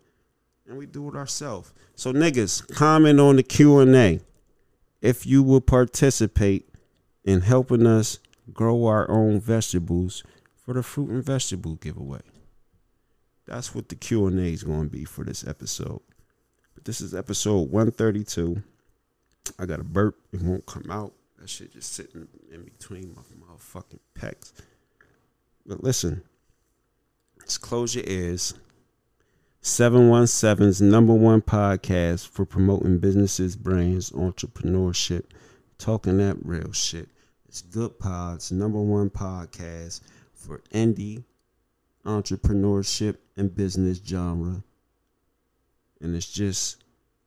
[0.66, 1.72] And we do it ourselves.
[1.96, 4.20] So niggas comment on the q&a
[5.00, 6.68] if you will participate
[7.24, 8.20] in helping us
[8.52, 10.22] grow our own vegetables
[10.54, 12.20] for the fruit and vegetable giveaway
[13.52, 16.00] that's what the q&a is going to be for this episode
[16.74, 18.62] But this is episode 132.
[19.58, 20.16] I got a burp.
[20.32, 21.12] It won't come out.
[21.38, 24.52] That shit just sitting in between my motherfucking pecs.
[25.66, 26.22] But listen,
[27.40, 28.54] let's close your ears.
[29.62, 35.24] 717's number one podcast for promoting businesses, brands, entrepreneurship,
[35.78, 37.08] talking that real shit.
[37.46, 40.00] It's Goodpods, number one podcast
[40.34, 41.24] for indie
[42.04, 44.62] entrepreneurship and business genre
[46.02, 46.82] and it's just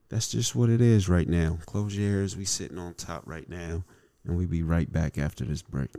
[0.09, 1.57] that's just what it is right now.
[1.65, 2.37] Close your ears.
[2.37, 3.83] We sitting on top right now,
[4.23, 5.89] and we be right back after this break.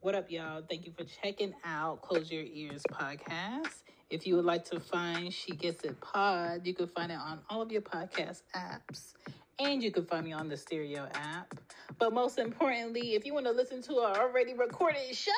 [0.00, 0.62] What up, y'all?
[0.66, 3.82] Thank you for checking out Close Your Ears podcast.
[4.08, 7.40] If you would like to find She Gets It Pod, you can find it on
[7.50, 9.12] all of your podcast apps.
[9.60, 11.54] And you can find me on the Stereo app.
[11.98, 15.32] But most importantly, if you want to listen to our already recorded show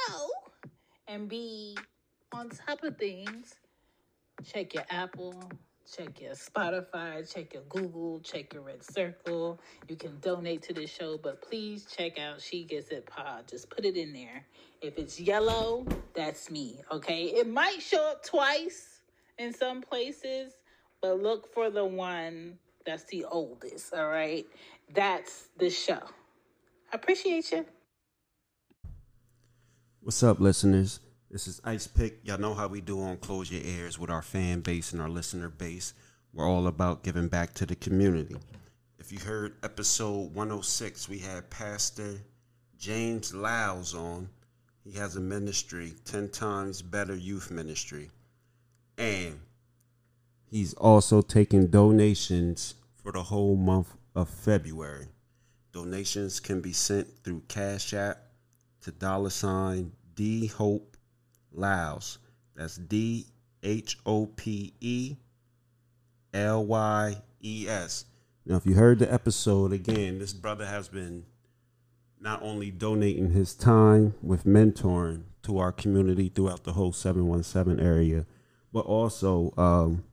[1.08, 1.76] and be
[2.32, 3.56] on top of things,
[4.44, 5.50] check your Apple,
[5.92, 9.58] check your Spotify, check your Google, check your RedCircle.
[9.88, 13.48] You can donate to the show, but please check out She Gets It Pod.
[13.48, 14.46] Just put it in there.
[14.80, 17.24] If it's yellow, that's me, okay?
[17.24, 19.00] It might show up twice
[19.38, 20.52] in some places,
[21.00, 24.46] but look for the one that's the oldest, all right?
[24.94, 26.00] That's the show.
[26.92, 27.64] I appreciate you.
[30.00, 31.00] What's up, listeners?
[31.30, 32.16] This is Icepick.
[32.24, 35.08] Y'all know how we do on Close Your Ears with our fan base and our
[35.08, 35.94] listener base.
[36.34, 38.36] We're all about giving back to the community.
[38.98, 42.20] If you heard episode 106, we had Pastor
[42.78, 44.28] James Lyles on.
[44.84, 48.10] He has a ministry, 10 times better youth ministry.
[48.98, 49.38] And
[50.53, 55.09] he's also taking donations for the whole month of February.
[55.72, 58.18] Donations can be sent through Cash App
[58.82, 60.96] to dollar sign D Hope
[61.50, 62.18] Lyles.
[62.55, 63.26] That's D
[63.62, 65.16] H O P E
[66.34, 68.05] L Y E S.
[68.44, 71.24] Now, if you heard the episode again, this brother has been
[72.20, 78.26] not only donating his time with mentoring to our community throughout the whole 717 area,
[78.72, 80.05] but also, um,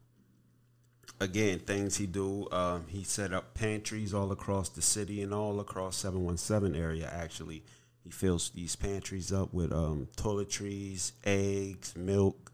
[1.20, 2.47] again, things he do.
[2.51, 7.63] Um, he set up pantries all across the city and all across 717 area, actually.
[8.03, 12.51] He fills these pantries up with um, toiletries, eggs, milk,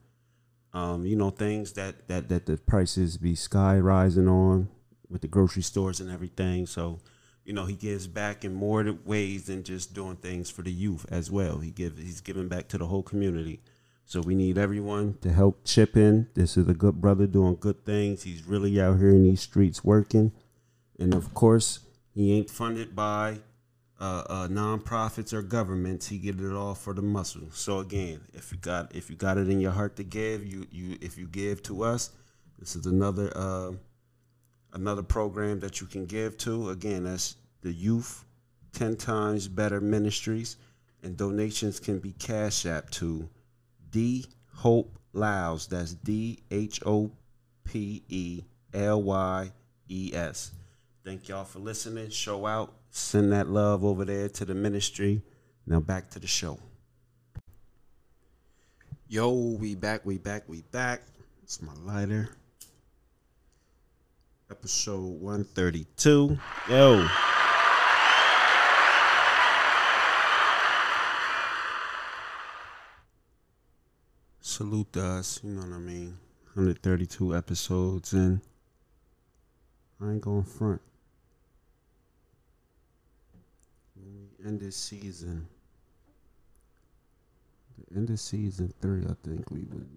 [0.74, 4.70] um, you know, things that, that, that the prices be sky rising on
[5.10, 6.66] with the grocery stores and everything.
[6.66, 7.00] So,
[7.46, 11.06] you know, he gives back in more ways than just doing things for the youth
[11.10, 11.60] as well.
[11.60, 13.62] He give he's giving back to the whole community.
[14.08, 16.28] So we need everyone to help chip in.
[16.36, 18.22] This is a good brother doing good things.
[18.22, 20.32] He's really out here in these streets working.
[21.00, 21.80] And of course,
[22.14, 23.40] he ain't funded by
[24.00, 26.08] uh, uh, nonprofits or governments.
[26.08, 27.50] He get it all for the muscle.
[27.52, 30.68] So again, if you got if you got it in your heart to give, you
[30.70, 32.12] you if you give to us,
[32.60, 33.72] this is another uh,
[34.74, 36.70] another program that you can give to.
[36.70, 38.24] Again, that's the Youth
[38.72, 40.58] Ten Times Better Ministries,
[41.02, 43.28] and donations can be cash app to
[43.96, 44.26] D
[44.56, 45.68] Hope Lyles.
[45.68, 47.10] That's D H O
[47.64, 48.44] P E
[48.74, 49.50] L Y
[49.88, 50.52] E S.
[51.06, 52.10] Thank y'all for listening.
[52.10, 52.74] Show out.
[52.90, 55.22] Send that love over there to the ministry.
[55.66, 56.60] Now back to the show.
[59.08, 61.02] Yo, we back, we back, we back.
[61.42, 62.28] It's my lighter.
[64.52, 66.38] Episode 132.
[66.70, 67.08] Yo.
[74.56, 76.18] Salute to us, you know what I mean?
[76.54, 78.40] 132 episodes and
[80.02, 80.80] I ain't going front.
[83.96, 85.46] When we end this season,
[87.78, 89.90] the end of season three, I think we was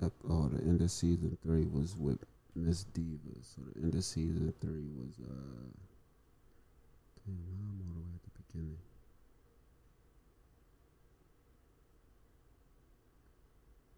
[0.00, 2.24] uh oh the end of season three was with
[2.56, 3.34] Miss Diva.
[3.42, 5.68] So the end of season three was uh
[7.26, 8.78] damn I'm all the way at the beginning.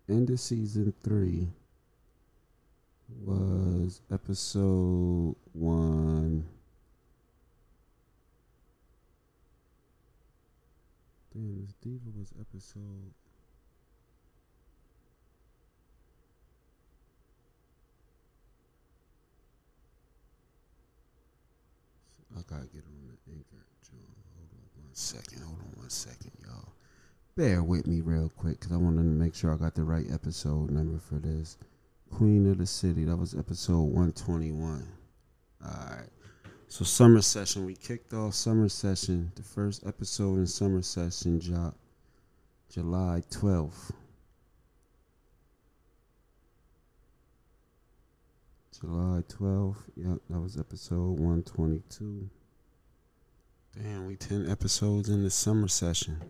[0.09, 1.49] End of season three
[3.25, 6.47] was episode one.
[11.35, 13.13] Damn, this Diva was episode.
[22.37, 23.99] I gotta get on the anchor, John.
[24.37, 25.43] Hold on one second.
[25.43, 26.76] Hold on one second, y'all.
[27.37, 30.07] Bear with me real quick because I wanted to make sure I got the right
[30.11, 31.59] episode number for this.
[32.11, 33.05] Queen of the City.
[33.05, 34.89] That was episode 121.
[35.63, 36.09] Alright.
[36.69, 37.67] So summer session.
[37.67, 39.33] We kicked off summer session.
[39.35, 41.77] The first episode in summer session dropped
[42.71, 43.93] July 12th.
[48.81, 49.77] July 12th.
[49.95, 52.31] Yep, that was episode 122.
[53.79, 56.23] Damn, we 10 episodes in the summer session.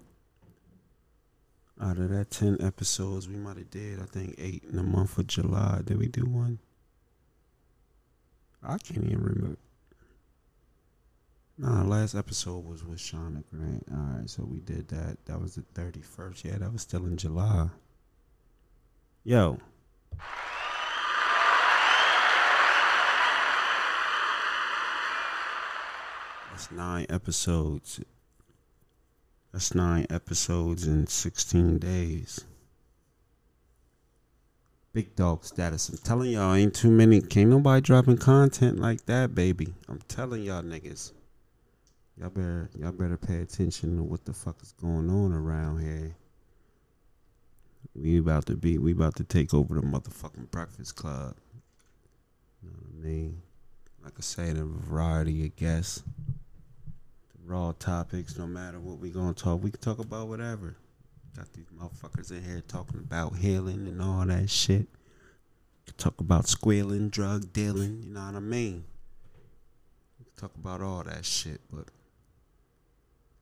[1.80, 5.18] Out of that 10 episodes, we might have did, I think, eight in the month
[5.18, 5.82] of July.
[5.84, 6.58] Did we do one?
[8.62, 9.58] I can't even remember.
[11.58, 13.86] Nah, last episode was with Shauna Grant.
[13.90, 15.18] All right, so we did that.
[15.26, 16.44] That was the 31st.
[16.44, 17.68] Yeah, that was still in July.
[19.24, 19.58] Yo.
[26.50, 28.00] That's nine episodes.
[29.56, 32.44] That's nine episodes in 16 days.
[34.92, 35.88] Big dog status.
[35.88, 37.22] I'm telling y'all, ain't too many.
[37.22, 39.72] Can't nobody dropping content like that, baby.
[39.88, 41.12] I'm telling y'all niggas.
[42.20, 46.14] Y'all better, y'all better pay attention to what the fuck is going on around here.
[47.94, 51.34] We about to be, we about to take over the motherfucking Breakfast Club.
[52.62, 53.40] You know what I mean?
[54.04, 56.02] Like I said, a variety of guests,
[57.46, 58.36] raw topics.
[58.36, 60.76] No matter what we gonna talk, we can talk about whatever.
[61.36, 64.86] Got these motherfuckers in here talking about healing and all that shit.
[65.98, 68.02] Talk about squealing, drug dealing.
[68.02, 68.84] You know what I mean?
[70.36, 71.86] Talk about all that shit, but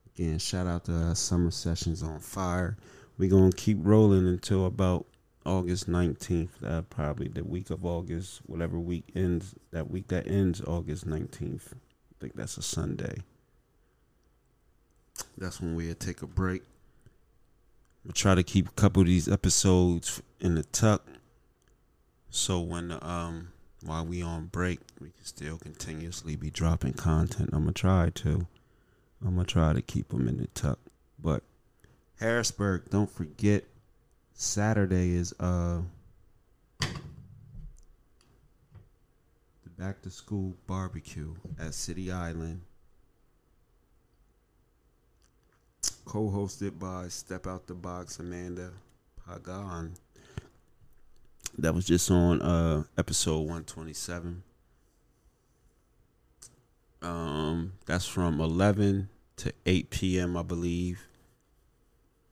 [0.07, 2.77] again, shout out to uh, Summer Sessions on Fire.
[3.17, 5.05] we gonna keep rolling until about
[5.45, 6.63] August 19th.
[6.63, 11.73] Uh, probably the week of August, whatever week ends, that week that ends August 19th.
[11.73, 13.17] I think that's a Sunday.
[15.37, 16.63] That's when we'll take a break.
[18.05, 21.03] I'm try to keep a couple of these episodes in the tuck,
[22.29, 23.49] so when um
[23.83, 27.49] while we on break, we can still continuously be dropping content.
[27.53, 28.47] I'm gonna try to.
[29.25, 30.79] I'm gonna try to keep them in the tuck.
[31.19, 31.43] But
[32.19, 33.63] Harrisburg, don't forget,
[34.33, 35.81] Saturday is uh
[36.79, 36.87] the
[39.77, 42.61] back to school barbecue at City Island.
[46.05, 48.71] Co-hosted by Step Out the Box Amanda
[49.27, 49.93] Pagan.
[51.57, 54.43] That was just on uh episode 127.
[57.01, 60.37] Um that's from 11 to 8 p.m.
[60.37, 61.01] I believe.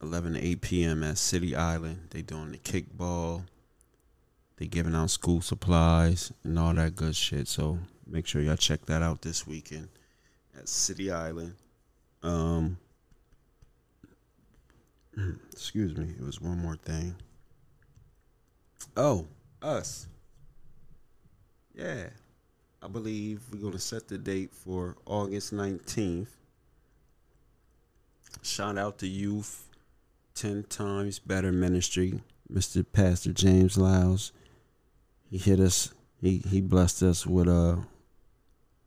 [0.01, 1.03] 11 to 8 p.m.
[1.03, 2.07] at City Island.
[2.11, 3.45] They doing the kickball.
[4.57, 7.47] They giving out school supplies and all that good shit.
[7.47, 9.87] So make sure y'all check that out this weekend
[10.55, 11.55] at City Island.
[12.21, 12.77] Um
[15.51, 17.15] excuse me, it was one more thing.
[18.95, 19.27] Oh,
[19.61, 20.07] us.
[21.73, 22.07] Yeah.
[22.81, 26.27] I believe we're going to set the date for August 19th.
[28.41, 29.69] Shout out to Youth
[30.35, 32.85] 10 Times Better Ministry, Mr.
[32.91, 34.33] Pastor James Lyles.
[35.29, 37.83] He hit us, he, he blessed us with a,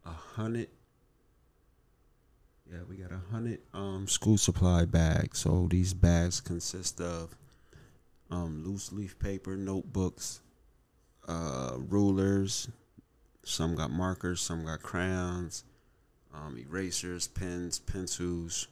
[0.05, 0.69] a hundred
[2.71, 5.39] yeah, we got a hundred um school supply bags.
[5.39, 7.37] So these bags consist of
[8.31, 10.41] um loose leaf paper, notebooks,
[11.29, 12.69] uh rulers,
[13.45, 15.65] some got markers, some got crayons,
[16.35, 18.69] um, erasers, pens, pencils,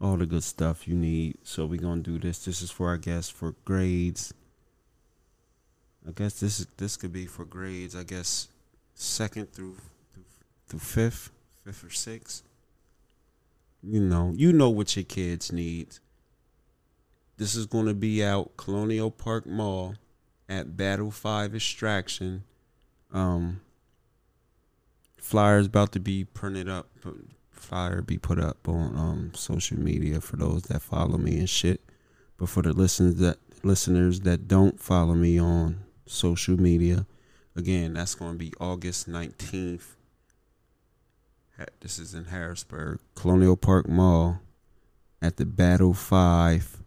[0.00, 1.36] all the good stuff you need.
[1.42, 2.44] So we're gonna do this.
[2.44, 4.32] This is for I guess for grades.
[6.08, 7.94] I guess this is this could be for grades.
[7.94, 8.48] I guess
[8.94, 9.76] second through
[10.14, 10.24] through,
[10.68, 11.30] through fifth,
[11.66, 12.44] fifth or sixth.
[13.82, 15.88] You know, you know what your kids need.
[17.38, 19.96] This is going to be out Colonial Park Mall
[20.48, 22.44] at Battle Five Extraction.
[23.12, 23.60] Um,
[25.18, 26.88] flyers about to be printed up.
[27.50, 31.80] Flyer be put up on um social media for those that follow me and shit.
[32.38, 37.06] But for the listeners that listeners that don't follow me on social media,
[37.56, 39.95] again, that's going to be August nineteenth
[41.80, 44.40] this is in Harrisburg, Colonial Park Mall,
[45.22, 46.78] at the Battle Five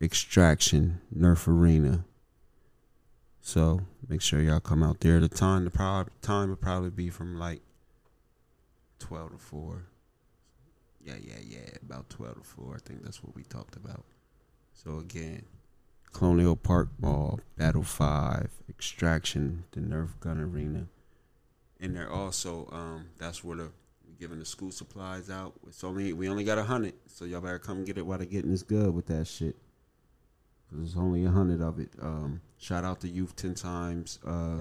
[0.00, 2.04] Extraction Nerf Arena.
[3.40, 5.18] So make sure y'all come out there.
[5.18, 7.60] The time, the time will probably be from like
[8.98, 9.84] twelve to four.
[11.04, 12.76] Yeah, yeah, yeah, about twelve to four.
[12.76, 14.04] I think that's what we talked about.
[14.74, 15.42] So again,
[16.12, 20.86] Colonial Park Mall, Battle Five, Extraction, the Nerf Gun Arena
[21.82, 23.70] and they're also um, that's where the
[24.18, 25.52] giving the school supplies out.
[25.66, 28.26] It's only we only got a hundred, so y'all better come get it while they're
[28.26, 29.56] getting this good with that shit.
[30.70, 31.90] Cause there's only a hundred of it.
[32.00, 34.60] Um, shout out to Youth Ten Times, uh,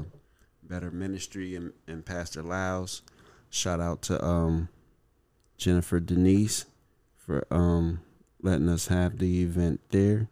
[0.64, 3.04] Better Ministry and, and Pastor Laos.
[3.50, 4.70] Shout out to um,
[5.58, 6.66] Jennifer Denise
[7.16, 8.00] for um,
[8.42, 10.28] letting us have the event there.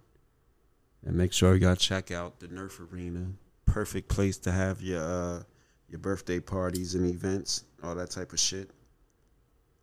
[1.06, 3.28] And make sure y'all check out the Nerf Arena.
[3.66, 5.44] Perfect place to have your uh,
[5.90, 8.70] your birthday parties and events, all that type of shit.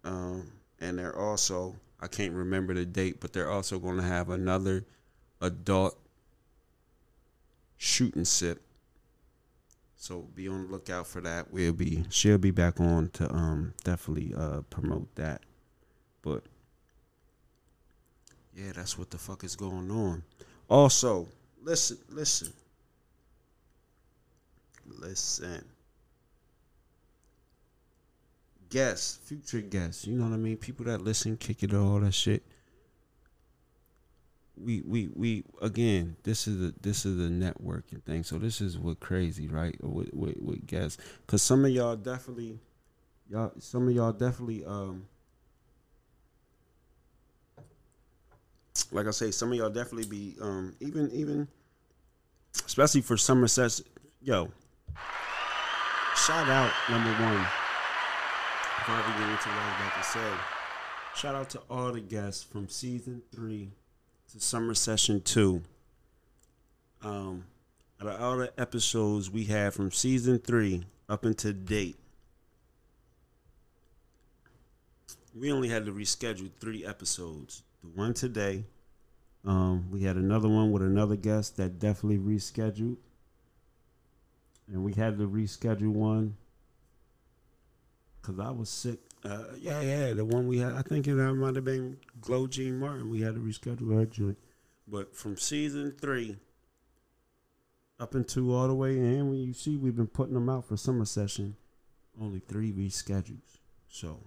[0.04, 0.50] Um,
[0.80, 4.84] and they're also, I can't remember the date, but they're also going to have another
[5.40, 5.98] adult
[7.76, 8.62] shoot and sip.
[9.96, 11.50] So be on the lookout for that.
[11.50, 15.42] We'll be she'll be back on to um definitely uh promote that.
[16.22, 16.44] But
[18.54, 20.22] yeah, that's what the fuck is going on.
[20.68, 21.28] Also,
[21.62, 22.52] listen, listen.
[24.86, 25.64] Listen.
[28.70, 30.06] Guests, future guests.
[30.06, 30.56] You know what I mean?
[30.56, 32.42] People that listen, kick it, all that shit.
[34.56, 36.16] We we we again.
[36.22, 38.22] This is a this is a networking thing.
[38.24, 39.76] So this is what crazy, right?
[39.82, 42.58] With with, with guests, because some of y'all definitely,
[43.28, 45.06] y'all some of y'all definitely um.
[48.92, 51.48] Like I say, some of y'all definitely be um even even,
[52.64, 53.84] especially for session.
[54.22, 54.50] Yo,
[56.14, 57.46] shout out number one
[58.88, 60.32] we get into what I was about to say,
[61.16, 63.70] shout out to all the guests from season three
[64.32, 65.62] to summer session two.
[67.02, 67.44] Um,
[68.00, 71.96] out of all the episodes we had from season three up until date,
[75.34, 77.64] we only had to reschedule three episodes.
[77.82, 78.64] The one today,
[79.44, 82.98] um, we had another one with another guest that definitely rescheduled,
[84.72, 86.36] and we had to reschedule one
[88.26, 88.98] because I was sick.
[89.24, 92.78] Uh, yeah, yeah, the one we had, I think it might have been Glow Jean
[92.78, 93.10] Martin.
[93.10, 94.38] We had to reschedule her joint.
[94.88, 96.36] But from season three
[97.98, 100.76] up into all the way in, when you see we've been putting them out for
[100.76, 101.56] summer session,
[102.20, 103.58] only three reschedules.
[103.88, 104.20] So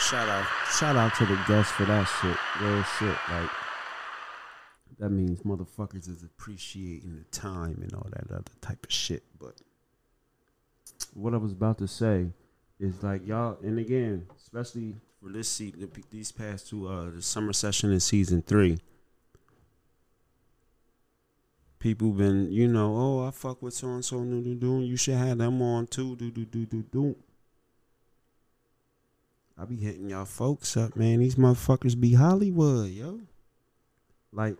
[0.00, 0.46] shout out,
[0.78, 2.36] shout out to the guests for that shit.
[2.60, 3.50] Real shit, like
[4.98, 9.22] that means motherfuckers is appreciating the time and all that other type of shit.
[9.38, 9.60] But
[11.14, 12.28] what I was about to say
[12.78, 15.76] is like y'all, and again, especially for this seat,
[16.10, 18.78] these past two, uh, the summer session in season three,
[21.78, 24.80] people been, you know, oh, I fuck with so and so, do do do.
[24.80, 27.16] You should have them on too, do do do do do.
[29.58, 31.20] I be hitting y'all folks up, man.
[31.20, 33.20] These motherfuckers be Hollywood, yo.
[34.32, 34.56] Like,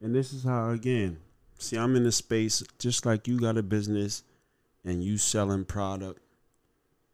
[0.00, 1.18] and this is how again
[1.58, 4.22] See, I'm in a space just like you got a business
[4.84, 6.20] and you selling product,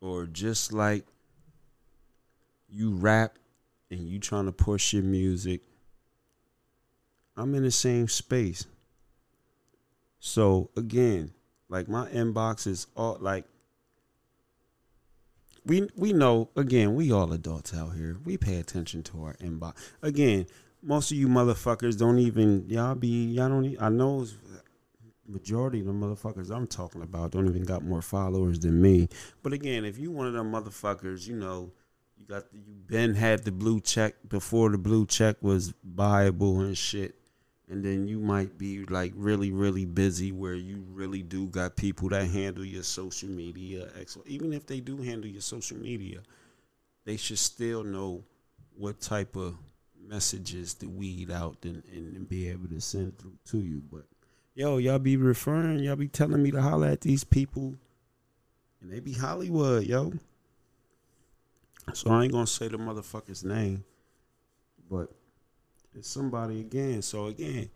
[0.00, 1.06] or just like
[2.68, 3.38] you rap
[3.90, 5.62] and you trying to push your music.
[7.36, 8.66] I'm in the same space.
[10.20, 11.32] So again,
[11.68, 13.46] like my inbox is all like
[15.64, 18.18] we we know again we all adults out here.
[18.24, 19.74] We pay attention to our inbox.
[20.02, 20.46] Again,
[20.84, 23.64] most of you motherfuckers don't even y'all be y'all don't.
[23.64, 24.26] Even, I know
[25.26, 29.08] majority of the motherfuckers I'm talking about don't even got more followers than me.
[29.42, 31.72] But again, if you one of them motherfuckers, you know,
[32.18, 36.60] you got the, you been had the blue check before the blue check was buyable
[36.60, 37.14] and shit.
[37.70, 42.10] And then you might be like really, really busy where you really do got people
[42.10, 43.88] that handle your social media.
[44.26, 46.20] Even if they do handle your social media,
[47.06, 48.22] they should still know
[48.76, 49.56] what type of
[50.08, 53.82] messages to weed out and, and be able to send through to you.
[53.90, 54.04] But
[54.54, 57.74] yo, y'all be referring, y'all be telling me to holler at these people,
[58.80, 60.12] and they be Hollywood, yo.
[61.92, 63.84] So I ain't gonna say the motherfucker's name,
[64.90, 65.10] but
[65.94, 67.02] it's somebody again.
[67.02, 67.70] So again,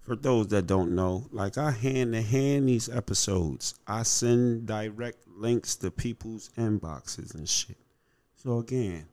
[0.00, 5.26] for those that don't know, like I hand to hand these episodes, I send direct
[5.28, 7.78] links to people's inboxes and shit.
[8.34, 9.06] So again,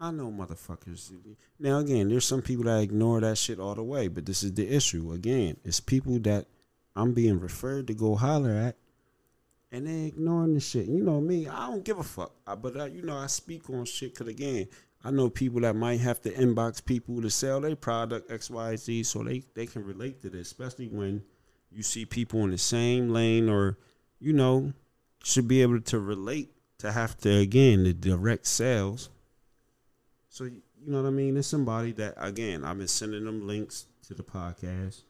[0.00, 1.12] I know motherfuckers.
[1.58, 4.54] Now again, there's some people that ignore that shit all the way, but this is
[4.54, 5.12] the issue.
[5.12, 6.46] Again, it's people that
[6.96, 8.76] I'm being referred to go holler at,
[9.70, 10.86] and they ignoring the shit.
[10.86, 12.32] You know me, I don't give a fuck.
[12.46, 14.68] I, but I, you know, I speak on shit because again,
[15.04, 18.76] I know people that might have to inbox people to sell their product X Y
[18.76, 21.22] Z, so they they can relate to this, especially when
[21.70, 23.76] you see people in the same lane or
[24.18, 24.72] you know
[25.22, 29.10] should be able to relate to have to again the direct sales
[30.30, 31.36] so you know what I mean?
[31.36, 35.02] It's somebody that again I've been sending them links to the podcast.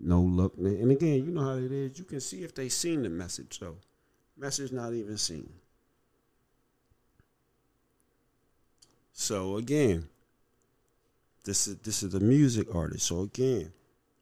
[0.00, 1.98] No look, and again, you know how it is.
[1.98, 3.58] You can see if they seen the message.
[3.58, 3.76] So,
[4.36, 5.52] message not even seen.
[9.12, 10.08] So again,
[11.42, 13.04] this is this is the music artist.
[13.08, 13.72] So again,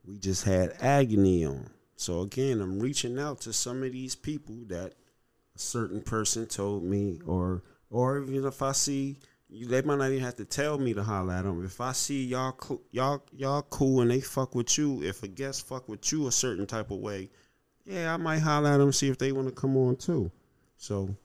[0.07, 1.68] we just had agony on.
[1.97, 4.95] So again, I'm reaching out to some of these people that
[5.55, 9.18] a certain person told me, or or even if I see
[9.64, 11.64] they might not even have to tell me to holler at them.
[11.64, 12.59] If I see y'all,
[12.90, 16.32] y'all, y'all cool and they fuck with you, if a guest fuck with you a
[16.32, 17.30] certain type of way,
[17.84, 20.30] yeah, I might holler at them see if they want to come on too.
[20.76, 21.16] So,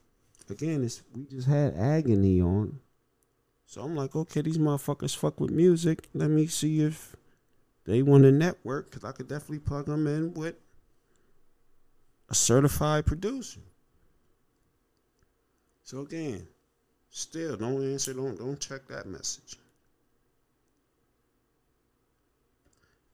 [0.49, 2.79] again, it's we just had agony on.
[3.65, 6.07] So I'm like, okay, these motherfuckers fuck with music.
[6.13, 7.15] Let me see if
[7.86, 10.55] they want to network, cause I could definitely plug them in with
[12.29, 13.61] a certified producer.
[15.84, 16.47] So again,
[17.12, 18.14] Still, don't answer.
[18.14, 19.57] Don't don't check that message.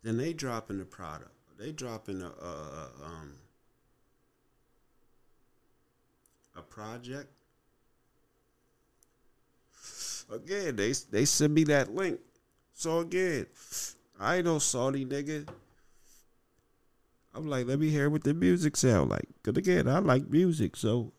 [0.04, 1.32] Then they drop in the product.
[1.58, 3.34] They drop in a, uh, um,
[6.56, 7.28] a project.
[10.32, 12.20] Again, they they send me that link.
[12.76, 13.48] So again,
[14.20, 15.48] I ain't no salty nigga.
[17.34, 19.28] I'm like, let me hear what the music sound like.
[19.44, 21.14] Cause again, I like music, so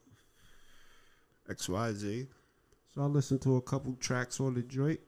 [1.50, 2.28] X Y Z.
[2.98, 4.98] So I listened to a couple tracks on the joint,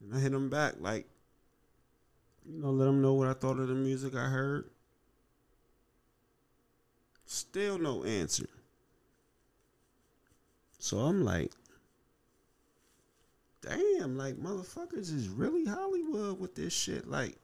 [0.00, 1.06] and I hit them back like,
[2.46, 4.70] you know, let them know what I thought of the music I heard.
[7.26, 8.48] Still no answer.
[10.78, 11.52] So I'm like,
[13.60, 17.06] damn, like motherfuckers is really Hollywood with this shit.
[17.06, 17.36] Like,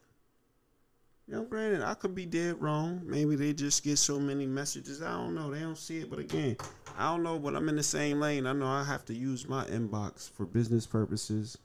[1.26, 3.00] you know, granted, I could be dead wrong.
[3.04, 5.00] Maybe they just get so many messages.
[5.00, 5.50] I don't know.
[5.50, 6.10] They don't see it.
[6.10, 6.56] But again,
[6.98, 7.38] I don't know.
[7.38, 8.46] But I'm in the same lane.
[8.46, 11.56] I know I have to use my inbox for business purposes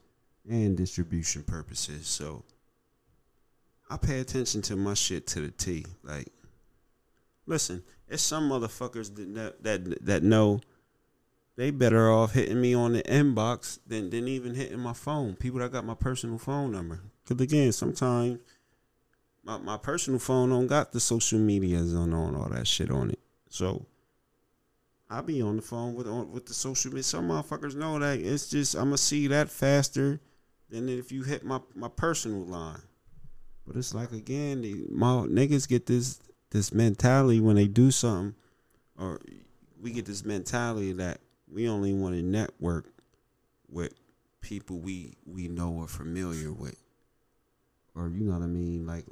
[0.48, 2.06] and distribution purposes.
[2.06, 2.42] So
[3.90, 5.84] I pay attention to my shit to the T.
[6.02, 6.28] Like,
[7.44, 10.62] listen, it's some motherfuckers that that that know
[11.56, 15.34] they better off hitting me on the inbox than than even hitting my phone.
[15.36, 17.00] People that got my personal phone number.
[17.26, 18.38] Cause again, sometimes
[19.50, 23.10] my, my personal phone don't got the social medias on on all that shit on
[23.10, 23.18] it.
[23.48, 23.86] So
[25.08, 27.02] I be on the phone with on, with the social media.
[27.02, 30.20] Some motherfuckers know that it's just I'ma see that faster
[30.68, 32.82] than if you hit my, my personal line.
[33.66, 36.20] But it's like again, the, my niggas get this
[36.50, 38.34] this mentality when they do something,
[38.96, 39.20] or
[39.80, 41.20] we get this mentality that
[41.52, 42.86] we only want to network
[43.68, 43.94] with
[44.40, 46.76] people we we know or familiar with,
[47.96, 49.06] or you know what I mean, like.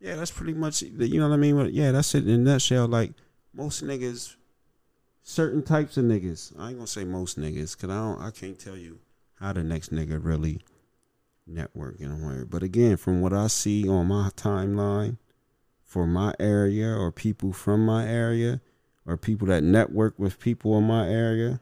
[0.00, 1.70] Yeah, that's pretty much you know what I mean.
[1.72, 2.86] Yeah, that's it in a nutshell.
[2.86, 3.12] Like
[3.52, 4.36] most niggas,
[5.22, 6.52] certain types of niggas.
[6.58, 8.20] I ain't gonna say most niggas, cause I don't.
[8.20, 9.00] I can't tell you
[9.40, 10.60] how the next nigga really
[11.46, 12.44] network in a way.
[12.44, 15.18] But again, from what I see on my timeline
[15.82, 18.60] for my area or people from my area
[19.06, 21.60] or people that network with people in my area,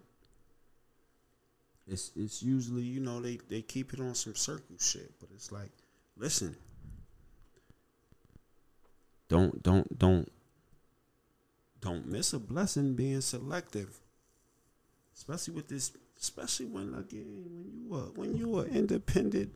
[1.86, 5.12] it's it's usually, you know, they, they keep it on some circle shit.
[5.20, 5.70] But it's like,
[6.16, 6.56] listen.
[9.28, 10.30] Don't don't don't
[11.80, 13.98] don't miss a blessing being selective.
[15.14, 19.52] Especially with this especially when again when you are when you are independent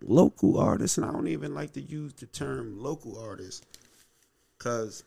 [0.00, 3.66] local artist and I don't even like to use the term local artist
[4.58, 5.02] cuz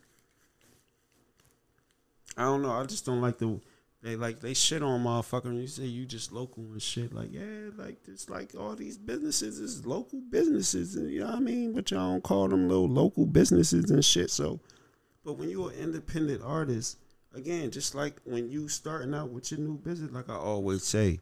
[2.36, 3.60] I don't know, I just don't like the
[4.04, 7.70] they like they shit on motherfucker you say you just local and shit like yeah
[7.78, 11.74] like it's like all these businesses is local businesses and you know what I mean
[11.74, 14.60] but y'all don't call them little local businesses and shit so
[15.26, 16.98] but when you're an independent artist
[17.34, 21.20] again, just like when you starting out with your new business, like I always say,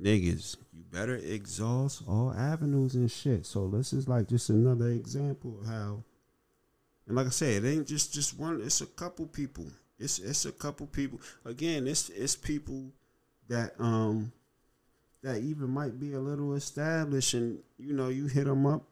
[0.00, 3.46] niggas, you better exhaust all avenues and shit.
[3.46, 6.04] So this is like just another example of how,
[7.06, 8.60] and like I said, it ain't just just one.
[8.62, 9.66] It's a couple people.
[9.98, 11.20] It's it's a couple people.
[11.44, 12.92] Again, it's it's people
[13.48, 14.32] that um
[15.22, 18.84] that even might be a little established, and you know you hit them up.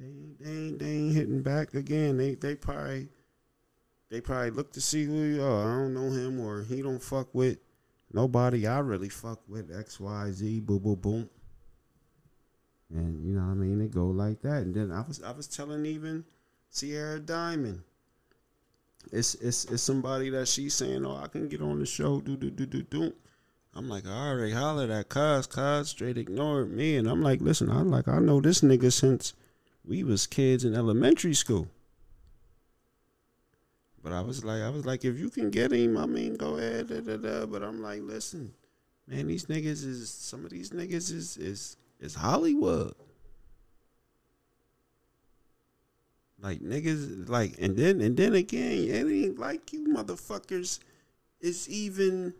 [0.00, 2.16] They they ain't, they ain't hitting back again.
[2.16, 3.08] They they probably
[4.10, 5.62] they probably look to see who you are.
[5.62, 7.58] I don't know him or he don't fuck with
[8.12, 9.76] nobody I really fuck with.
[9.76, 11.30] X, Y, Z, boom, boom, boom.
[12.90, 13.80] And you know what I mean?
[13.80, 14.62] It go like that.
[14.62, 16.24] And then I was I was telling even
[16.70, 17.82] Sierra Diamond.
[19.12, 22.36] It's it's it's somebody that she's saying, Oh, I can get on the show, do
[22.36, 23.12] do do do do.
[23.74, 26.96] I'm like, I already hollered at Cuz, Cuz straight ignored me.
[26.96, 29.34] And I'm like, listen, I'm like I know this nigga since
[29.84, 31.68] we was kids in elementary school.
[34.02, 36.58] But I was like, I was like, if you can get him, I mean, go
[36.58, 36.88] ahead.
[36.88, 37.46] Da, da, da.
[37.46, 38.52] But I'm like, listen,
[39.08, 42.94] man, these niggas is some of these niggas is is is Hollywood.
[46.40, 50.80] Like niggas, like, and then and then again, it ain't like you motherfuckers
[51.40, 52.34] is even.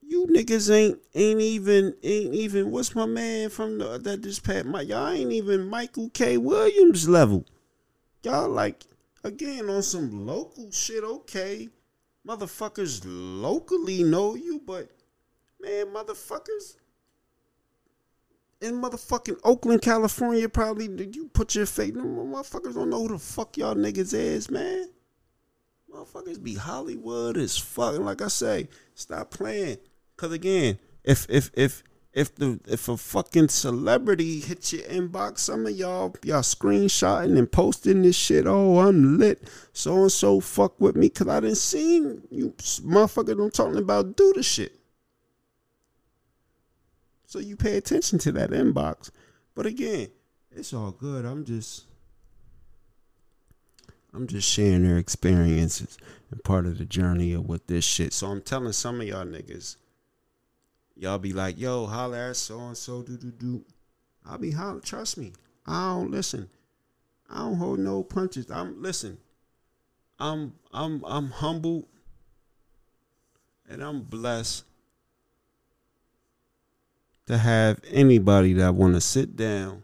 [0.00, 4.64] You niggas ain't ain't even ain't even what's my man from the that just pat
[4.64, 6.36] my y'all ain't even Michael K.
[6.36, 7.44] Williams level.
[8.22, 8.84] Y'all like
[9.24, 11.68] again on some local shit, okay.
[12.26, 14.90] Motherfuckers locally know you, but
[15.60, 16.76] man, motherfuckers
[18.60, 21.92] in motherfucking Oakland, California, probably did you put your face.
[21.94, 24.88] No motherfuckers don't know who the fuck y'all niggas is, man.
[25.92, 27.94] Motherfuckers be Hollywood as fuck.
[27.94, 29.78] And like I say, stop playing.
[30.16, 31.82] Cause again, if if if
[32.12, 37.52] if the if a fucking celebrity hits your inbox, some of y'all y'all screenshotting and
[37.52, 38.46] posting this shit.
[38.46, 39.46] Oh, I'm lit.
[39.74, 41.96] So and so fuck with me because I didn't see
[42.30, 43.42] you motherfucker.
[43.42, 44.75] I'm talking about do the shit.
[47.26, 49.10] So you pay attention to that inbox.
[49.54, 50.08] But again,
[50.50, 51.24] it's all good.
[51.24, 51.84] I'm just
[54.14, 55.98] I'm just sharing their experiences
[56.30, 58.12] and part of the journey of what this shit.
[58.12, 59.76] So I'm telling some of y'all niggas,
[60.94, 63.64] y'all be like, yo, holler at so and so, do do do.
[64.24, 64.80] I'll be holler.
[64.80, 65.32] Trust me,
[65.66, 66.48] I don't listen.
[67.28, 68.50] I don't hold no punches.
[68.50, 69.18] I'm listen.
[70.18, 71.86] I'm I'm I'm humbled
[73.68, 74.64] and I'm blessed
[77.26, 79.82] to have anybody that want to sit down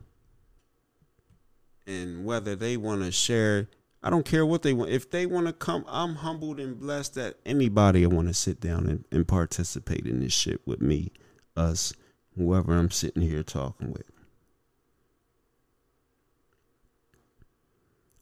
[1.87, 3.69] and whether they want to share
[4.05, 4.91] I don't care what they want.
[4.91, 8.89] If they want to come, I'm humbled and blessed that anybody want to sit down
[8.89, 11.13] and, and participate in this shit with me,
[11.57, 11.93] us,
[12.37, 14.03] whoever I'm sitting here talking with.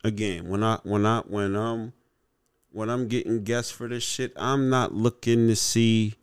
[0.05, 1.93] Again, when I when I when I'm
[2.73, 6.15] when I'm getting guests for this shit, I'm not looking to see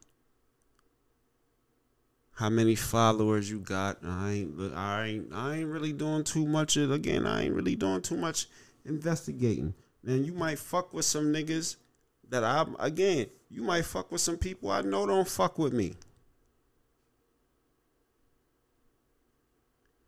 [2.37, 3.97] how many followers you got.
[4.05, 7.75] I ain't I ain't I ain't really doing too much of again, I ain't really
[7.75, 8.47] doing too much
[8.85, 9.73] investigating.
[10.03, 11.77] Man, you might fuck with some niggas
[12.29, 15.95] that I again, you might fuck with some people I know don't fuck with me.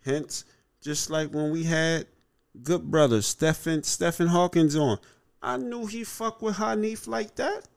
[0.05, 0.45] Hence,
[0.81, 2.05] just like when we had
[2.61, 4.99] good brother Stephen Stephen Hawkins on.
[5.41, 7.67] I knew he fuck with Hanif like that.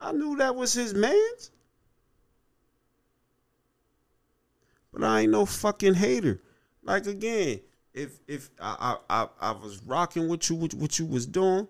[0.00, 1.50] I knew that was his man's.
[4.92, 6.40] But I ain't no fucking hater.
[6.82, 7.60] Like again,
[7.94, 11.68] if if I I, I was rocking with you what, what you was doing,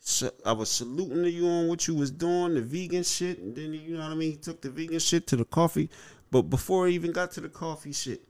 [0.00, 3.54] so I was saluting to you on what you was doing, the vegan shit, and
[3.54, 4.32] then you know what I mean.
[4.32, 5.90] He took the vegan shit to the coffee,
[6.30, 8.22] but before he even got to the coffee shit,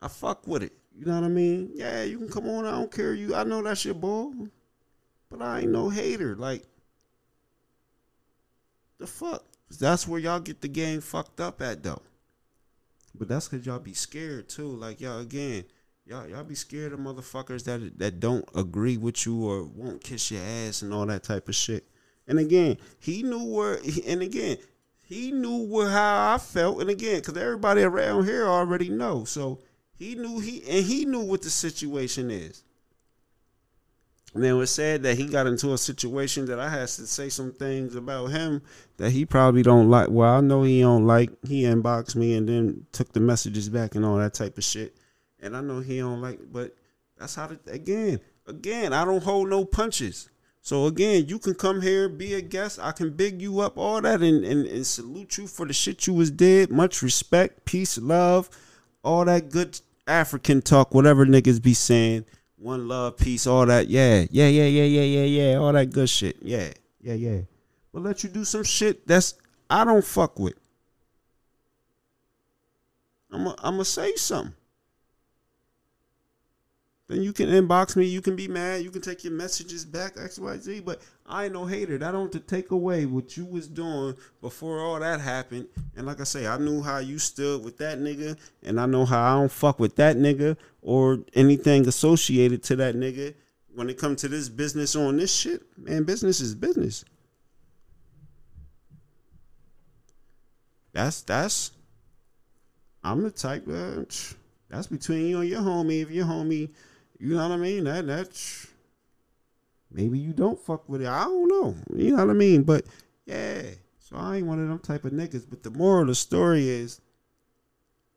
[0.00, 0.72] I fuck with it.
[0.96, 1.70] You know what I mean?
[1.74, 2.64] Yeah, you can come on.
[2.64, 3.14] I don't care.
[3.14, 4.32] You, I know that's your ball,
[5.30, 6.36] but I ain't no hater.
[6.36, 6.64] Like
[8.98, 9.44] the fuck.
[9.80, 12.02] That's where y'all get the game fucked up at though.
[13.14, 14.68] But that's cause y'all be scared too.
[14.68, 15.64] Like y'all again,
[16.04, 20.30] y'all y'all be scared of motherfuckers that that don't agree with you or won't kiss
[20.30, 21.88] your ass and all that type of shit.
[22.26, 23.78] And again, he knew where.
[24.06, 24.58] And again,
[25.02, 26.80] he knew where how I felt.
[26.80, 29.24] And again, because everybody around here already know.
[29.24, 29.60] So
[29.92, 32.64] he knew he and he knew what the situation is.
[34.34, 37.28] And it was said that he got into a situation that I had to say
[37.28, 38.62] some things about him
[38.96, 40.10] that he probably don't like.
[40.10, 41.30] Well, I know he don't like.
[41.46, 44.96] He inboxed me and then took the messages back and all that type of shit
[45.44, 46.74] and I know he don't like, but
[47.18, 47.48] that's how.
[47.48, 50.30] To, again, again, I don't hold no punches.
[50.62, 52.78] So again, you can come here, be a guest.
[52.82, 56.06] I can big you up, all that, and, and, and salute you for the shit
[56.06, 56.70] you was did.
[56.70, 58.48] Much respect, peace, love,
[59.02, 62.24] all that good African talk, whatever niggas be saying.
[62.64, 63.88] One love, peace, all that.
[63.88, 65.56] Yeah, yeah, yeah, yeah, yeah, yeah, yeah.
[65.58, 66.38] All that good shit.
[66.40, 67.40] Yeah, yeah, yeah.
[67.92, 69.34] But let you do some shit that's
[69.68, 70.54] I don't fuck with.
[73.30, 74.54] I'm to say something
[77.06, 78.06] then you can inbox me.
[78.06, 78.82] You can be mad.
[78.82, 80.80] You can take your messages back, X, Y, Z.
[80.80, 81.98] But I ain't no hater.
[81.98, 85.68] That don't to take away what you was doing before all that happened.
[85.96, 89.04] And like I say, I knew how you stood with that nigga, and I know
[89.04, 93.34] how I don't fuck with that nigga or anything associated to that nigga.
[93.74, 97.04] When it comes to this business on this shit, man, business is business.
[100.92, 101.72] That's that's.
[103.02, 103.66] I'm the type.
[103.66, 106.00] That's between you and your homie.
[106.00, 106.70] If your homie
[107.24, 107.84] you know what I mean?
[107.84, 108.66] That that's
[109.90, 111.08] maybe you don't fuck with it.
[111.08, 111.74] I don't know.
[111.96, 112.64] You know what I mean?
[112.64, 112.84] But
[113.24, 113.62] yeah.
[113.98, 115.46] So I ain't one of them type of niggas.
[115.48, 117.00] But the moral of the story is,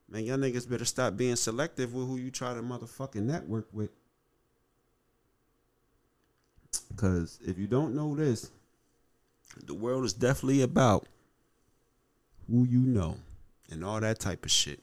[0.09, 3.91] man, y'all niggas better stop being selective with who you try to motherfucking network with.
[6.97, 8.51] Cause if you don't know this,
[9.65, 11.07] the world is definitely about
[12.49, 13.19] who you know
[13.71, 14.81] and all that type of shit.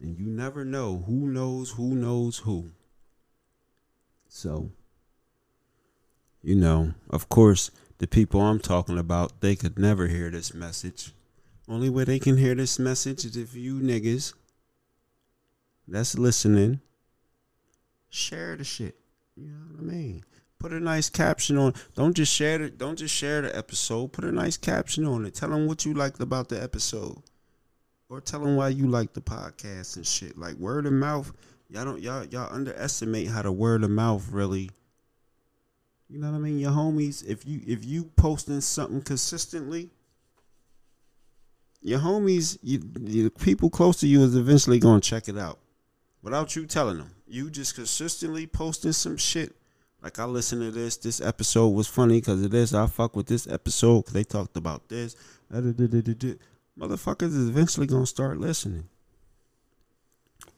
[0.00, 2.72] And you never know who knows who knows who.
[4.32, 4.70] So,
[6.40, 11.12] you know, of course, the people I'm talking about, they could never hear this message.
[11.68, 14.34] Only way they can hear this message is if you niggas
[15.86, 16.80] that's listening
[18.08, 18.96] share the shit.
[19.36, 20.24] You know what I mean?
[20.60, 21.74] Put a nice caption on.
[21.96, 22.78] Don't just share it.
[22.78, 24.12] Don't just share the episode.
[24.12, 25.34] Put a nice caption on it.
[25.34, 27.20] Tell them what you liked about the episode,
[28.08, 30.38] or tell them why you like the podcast and shit.
[30.38, 31.32] Like word of mouth
[31.70, 34.70] y'all don't y'all y'all underestimate how the word of mouth really
[36.10, 36.58] you know what I mean?
[36.58, 39.90] Your homies, if you if you posting something consistently,
[41.80, 45.60] your homies, you, you people close to you is eventually gonna check it out,
[46.20, 47.12] without you telling them.
[47.28, 49.54] You just consistently posting some shit.
[50.02, 50.96] Like I listened to this.
[50.96, 52.74] This episode was funny because of this.
[52.74, 55.14] I fuck with this episode because they talked about this.
[55.52, 58.88] Motherfuckers is eventually gonna start listening.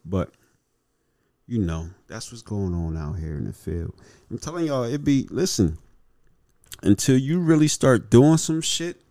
[0.03, 0.33] But
[1.47, 3.95] You know, that's what's going on out here in the field.
[4.31, 5.79] I'm telling y'all, it be listen
[6.83, 9.03] until you really start doing some shit.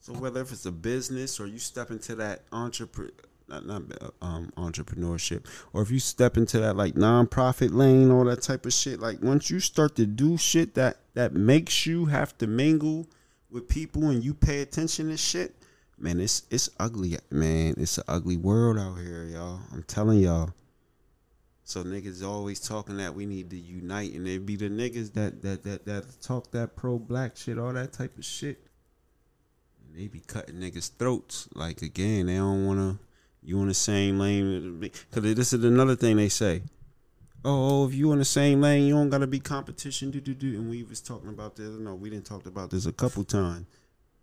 [0.00, 3.12] So whether if it's a business or you step into that entrepreneur,
[3.48, 3.82] not, not
[4.20, 8.72] um, entrepreneurship, or if you step into that like nonprofit lane, all that type of
[8.72, 9.00] shit.
[9.00, 13.06] Like once you start to do shit that that makes you have to mingle
[13.50, 15.54] with people and you pay attention to shit,
[15.98, 17.74] man, it's it's ugly, man.
[17.78, 19.60] It's an ugly world out here, y'all.
[19.72, 20.52] I'm telling y'all.
[21.68, 25.42] So niggas always talking that we need to unite, and it be the niggas that
[25.42, 28.66] that that that talk that pro black shit, all that type of shit.
[29.84, 31.46] And they be cutting niggas throats.
[31.54, 32.98] Like again, they don't wanna
[33.42, 36.62] you in the same lane because this is another thing they say.
[37.44, 40.10] Oh, oh, if you in the same lane, you don't gotta be competition.
[40.10, 40.54] Do do do.
[40.54, 41.68] And we was talking about this.
[41.68, 43.66] No, we didn't talk about this a couple times,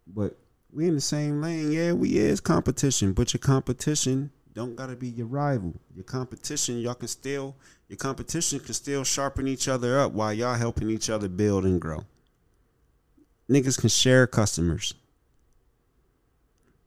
[0.08, 0.36] but
[0.74, 1.72] we in the same lane.
[1.72, 5.74] Yeah, we is competition, but your competition don't gotta be your rival.
[5.94, 7.56] Your competition, y'all can still
[7.88, 11.80] your competition can still sharpen each other up while y'all helping each other build and
[11.80, 12.06] grow.
[13.50, 14.96] Niggas can share customers.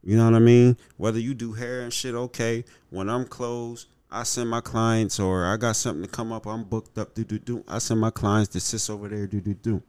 [0.03, 0.77] You know what I mean?
[0.97, 2.65] Whether you do hair and shit, okay.
[2.91, 6.65] When I'm closed, I send my clients or I got something to come up, I'm
[6.65, 7.65] booked up, do do do.
[7.69, 9.83] I send my clients to sit over there, do do do.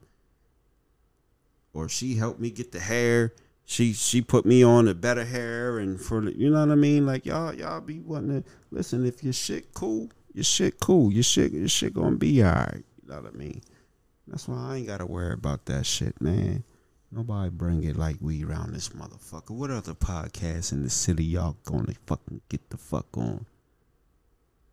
[1.73, 3.33] Or she helped me get the hair.
[3.69, 7.05] She she put me on the better hair and for you know what I mean?
[7.05, 9.05] Like y'all y'all be wanting to listen.
[9.05, 11.13] If your shit cool, your shit cool.
[11.13, 12.83] Your shit your shit gonna be alright.
[13.03, 13.61] You know what I mean?
[14.27, 16.63] That's why I ain't gotta worry about that shit, man.
[17.11, 19.51] Nobody bring it like we around this motherfucker.
[19.51, 23.45] What other podcasts in the city y'all gonna fucking get the fuck on?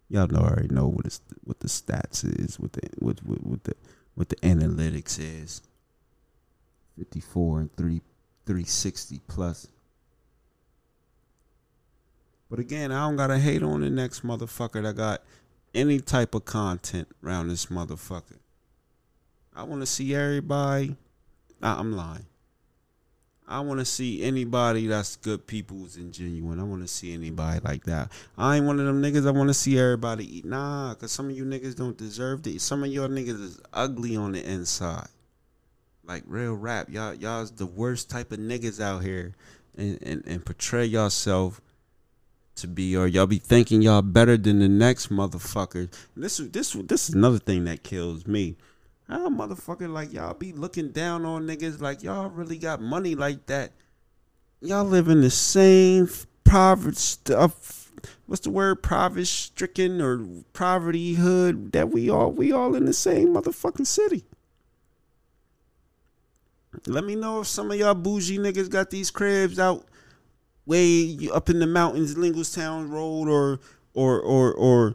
[0.09, 3.65] Y'all know already know what it's, what the stats is, what the what, what, what
[3.65, 3.75] the
[4.15, 5.61] what the analytics is.
[6.97, 8.01] Fifty four and three
[8.47, 9.69] three sixty plus.
[12.49, 15.23] But again, I don't gotta hate on the next motherfucker that got
[15.75, 18.39] any type of content around this motherfucker.
[19.55, 20.97] I wanna see everybody
[21.61, 22.27] Nah, I'm lying.
[23.49, 26.59] I want to see anybody that's good peoples and genuine.
[26.59, 28.11] I want to see anybody like that.
[28.37, 29.27] I ain't one of them niggas.
[29.27, 30.45] I want to see everybody eat.
[30.45, 32.59] Nah, cause some of you niggas don't deserve to.
[32.59, 35.09] Some of your niggas is ugly on the inside.
[36.07, 39.35] Like real rap, y'all y'all's the worst type of niggas out here,
[39.77, 41.61] and and, and portray yourself
[42.57, 45.93] to be, or y'all be thinking y'all better than the next motherfucker.
[46.17, 48.57] This is this this is another thing that kills me
[49.09, 53.47] how motherfucker like y'all be looking down on niggas like y'all really got money like
[53.47, 53.73] that?
[54.61, 56.09] Y'all live in the same
[56.45, 57.93] poverty stuff.
[58.27, 58.83] What's the word?
[58.83, 64.25] Poverty stricken or poverty hood that we all we all in the same motherfucking city.
[66.87, 69.85] Let me know if some of y'all bougie niggas got these cribs out
[70.67, 73.61] way up in the mountains, Linglestown Road, or
[73.95, 74.95] or or or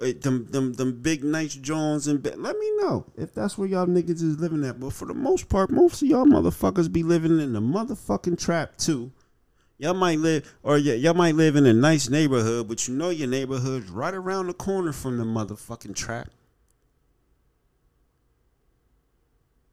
[0.00, 3.86] uh, them them them big nice Jones and let me know if that's where y'all
[3.86, 4.80] niggas is living at.
[4.80, 8.76] But for the most part, most of y'all motherfuckers be living in the motherfucking trap
[8.78, 9.12] too.
[9.78, 13.10] Y'all might live or y- y'all might live in a nice neighborhood, but you know
[13.10, 16.28] your neighborhood's right around the corner from the motherfucking trap.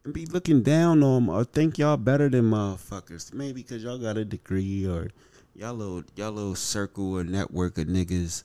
[0.06, 3.34] And be looking down on them or think y'all better than motherfuckers.
[3.34, 5.10] Maybe because y'all got a degree or
[5.56, 8.44] y'all little y'all little circle or network of niggas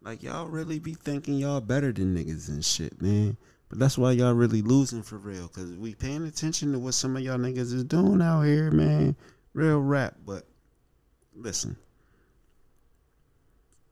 [0.00, 3.36] like y'all really be thinking y'all better than niggas and shit, man.
[3.68, 5.48] But that's why y'all really losing for real.
[5.48, 9.16] Cause we paying attention to what some of y'all niggas is doing out here, man.
[9.52, 10.14] Real rap.
[10.24, 10.46] But
[11.34, 11.76] listen.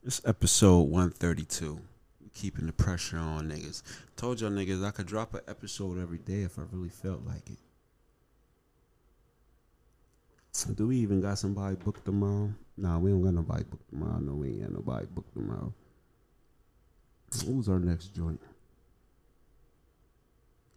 [0.05, 1.81] It's episode 132.
[2.45, 3.83] Keeping the pressure on niggas.
[4.17, 7.49] Told y'all niggas I could drop an episode every day if I really felt like
[7.49, 7.57] it.
[10.77, 12.53] Do we even got somebody booked tomorrow?
[12.77, 14.19] Nah, we don't got nobody booked tomorrow.
[14.19, 15.73] No, we ain't got nobody booked tomorrow.
[17.47, 18.43] Who's our next joint?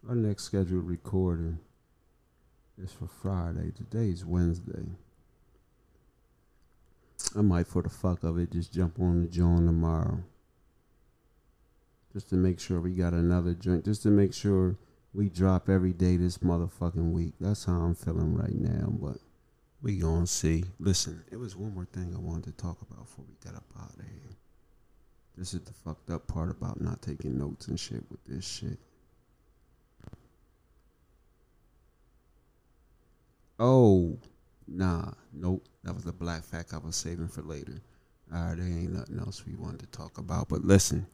[0.08, 1.58] Our next scheduled recording
[2.82, 3.72] is for Friday.
[3.72, 4.86] Today's Wednesday.
[7.36, 10.24] I might, for the fuck of it, just jump on the joint tomorrow.
[12.18, 13.84] Just to make sure we got another joint.
[13.84, 14.76] Just to make sure
[15.14, 17.34] we drop every day this motherfucking week.
[17.38, 18.88] That's how I'm feeling right now.
[18.88, 19.18] But
[19.82, 20.64] we gonna see.
[20.80, 23.66] Listen, it was one more thing I wanted to talk about before we got up
[23.80, 24.36] out of here.
[25.36, 28.80] This is the fucked up part about not taking notes and shit with this shit.
[33.60, 34.18] Oh,
[34.66, 35.68] nah, nope.
[35.84, 37.80] That was a black fact I was saving for later.
[38.34, 40.48] All right, there ain't nothing else we wanted to talk about.
[40.48, 41.06] But listen,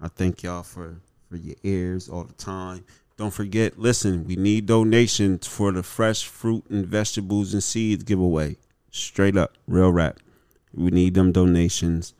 [0.00, 2.84] I thank y'all for for your ears all the time.
[3.16, 8.56] Don't forget, listen, we need donations for the fresh fruit and vegetables and seeds giveaway.
[8.92, 10.20] Straight up, real rap.
[10.72, 12.14] We need them donations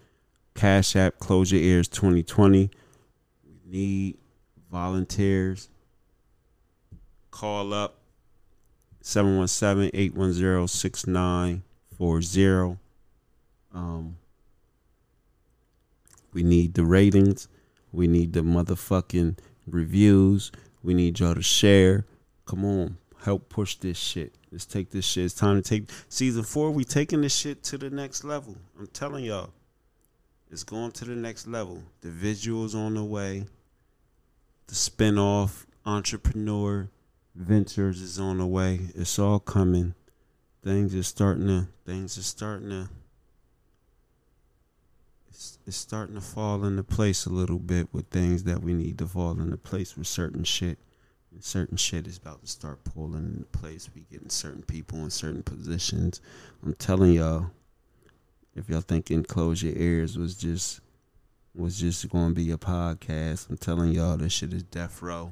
[0.55, 2.71] Cash App, Close Your Ears 2020.
[3.45, 4.19] We need
[4.73, 5.69] volunteers.
[7.31, 8.01] Call up
[9.01, 12.77] 717 810 6940.
[13.73, 14.17] Um,
[16.33, 17.47] we need the ratings.
[17.93, 20.53] We need the motherfucking reviews.
[20.83, 22.07] We need y'all to share.
[22.47, 24.35] Come on, help push this shit.
[24.51, 25.27] Let's take this shit.
[25.27, 26.71] It's time to take season four.
[26.71, 28.57] We taking this shit to the next level.
[28.79, 29.51] I'm telling y'all,
[30.51, 31.83] it's going to the next level.
[32.01, 33.45] The visuals on the way.
[34.67, 36.89] The spinoff entrepreneur
[37.35, 38.81] ventures is on the way.
[38.95, 39.95] It's all coming.
[40.63, 41.69] Things are starting to.
[41.87, 42.89] Things are starting to.
[45.39, 48.99] It's, it's starting to fall into place a little bit with things that we need
[48.99, 50.81] to fall into place with certain shit.
[51.31, 53.89] And certain shit is about to start pulling into place.
[53.95, 56.21] We getting certain people in certain positions.
[56.65, 57.53] I'm telling y'all,
[58.57, 60.81] if y'all thinking close your ears was just
[61.55, 65.31] was just going to be a podcast, I'm telling y'all this shit is death row.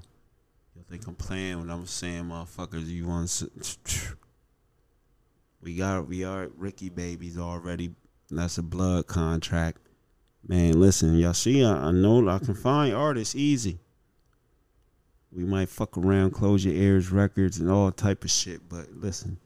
[0.77, 3.43] Y'all think I'm playing when I'm saying, motherfuckers, you want?
[5.61, 7.97] We got we are Ricky babies already.
[8.31, 9.81] That's a blood contract.
[10.49, 13.79] Man, listen, y'all see, I, I know I can find artists easy.
[15.33, 18.69] We might fuck around, close your ears, records, and all type of shit.
[18.69, 19.39] But listen,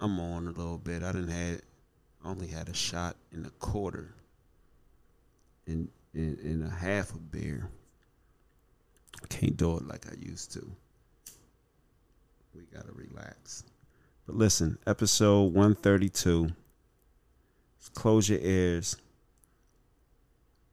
[0.00, 1.02] I'm on a little bit.
[1.02, 1.62] I didn't had,
[2.24, 4.14] only had a shot in a quarter,
[5.66, 7.68] in in, in a half a beer.
[9.22, 10.66] I can't do it like I used to.
[12.54, 13.64] We gotta relax.
[14.26, 16.48] But listen, episode 132.
[17.94, 18.96] Close your ears.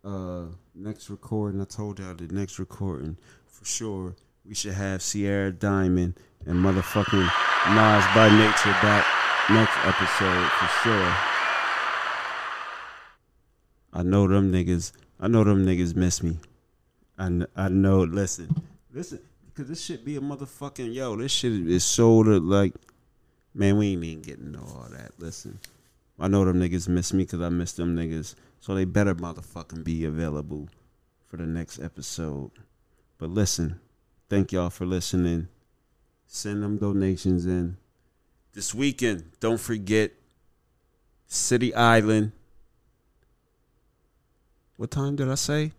[0.04, 3.16] Uh, next recording, I told y'all the next recording
[3.48, 4.16] for sure.
[4.44, 9.06] We should have Sierra Diamond and motherfucking Nas by Nature back
[9.50, 11.16] next episode for sure.
[13.94, 14.92] I know them niggas.
[15.22, 16.38] I know them niggas miss me.
[17.18, 18.04] I, I know.
[18.04, 18.54] Listen,
[18.92, 21.16] listen, because this shit be a motherfucking yo.
[21.16, 22.74] This shit is so to like,
[23.54, 23.78] man.
[23.78, 25.12] We ain't even getting all that.
[25.18, 25.60] Listen,
[26.20, 28.36] I know them niggas miss me because I miss them niggas.
[28.64, 30.70] So they better motherfucking be available
[31.28, 32.52] for the next episode.
[33.18, 33.82] But listen,
[34.30, 35.50] thank y'all for listening.
[36.28, 37.76] Send them donations in.
[38.54, 40.14] This weekend, don't forget
[41.28, 42.32] City Island.
[44.78, 45.74] What time did I say?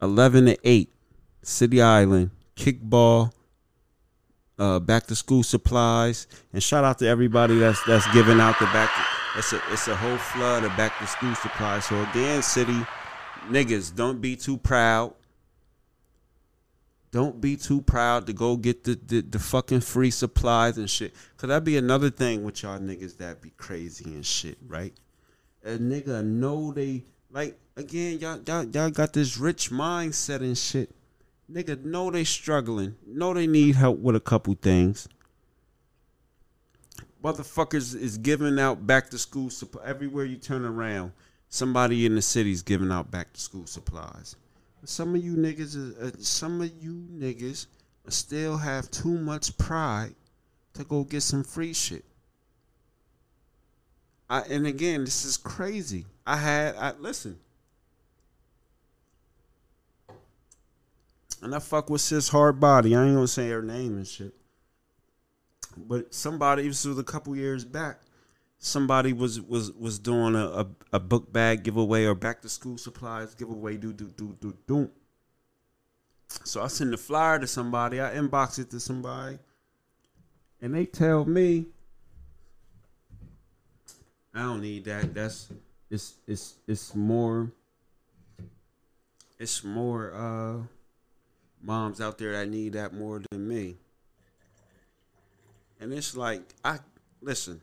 [0.00, 0.94] 11 to 8.
[1.42, 2.30] City Island.
[2.54, 3.32] Kickball.
[4.56, 6.28] Uh, back to school supplies.
[6.52, 9.88] And shout out to everybody that's that's giving out the back to, it's a it's
[9.88, 11.84] a whole flood of back to school supplies.
[11.86, 12.84] So again, city
[13.48, 15.14] niggas, don't be too proud.
[17.10, 21.14] Don't be too proud to go get the, the, the fucking free supplies and shit.
[21.38, 24.92] Cause that'd be another thing with y'all niggas that be crazy and shit, right?
[25.64, 30.94] A nigga know they like again, y'all y'all y'all got this rich mindset and shit.
[31.50, 32.96] Nigga know they struggling.
[33.06, 35.08] Know they need help with a couple things
[37.22, 39.84] motherfuckers is giving out back to school supplies.
[39.86, 41.12] everywhere you turn around.
[41.48, 44.36] Somebody in the city's giving out back to school supplies.
[44.84, 47.66] Some of you niggas, is- uh, some of you niggas
[48.08, 50.14] still have too much pride
[50.74, 52.04] to go get some free shit.
[54.30, 56.04] I, and again, this is crazy.
[56.26, 57.38] I had, I listen,
[61.42, 62.94] and I fuck with sis hard body.
[62.94, 64.37] I ain't gonna say her name and shit
[65.86, 68.00] but somebody this was a couple years back
[68.58, 72.76] somebody was was was doing a, a, a book bag giveaway or back to school
[72.76, 74.90] supplies giveaway do do do do do.
[76.44, 79.38] So i send the flyer to somebody i inbox it to somebody
[80.60, 81.66] and they tell me
[84.34, 85.48] i don't need that that's
[85.90, 87.50] it's it's it's more
[89.38, 90.66] it's more uh
[91.62, 93.76] moms out there that need that more than me
[95.80, 96.78] and it's like I
[97.20, 97.60] listen.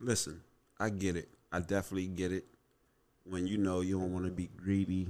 [0.00, 0.40] Listen,
[0.78, 1.28] I get it.
[1.52, 2.46] I definitely get it.
[3.24, 5.08] When you know you don't want to be greedy.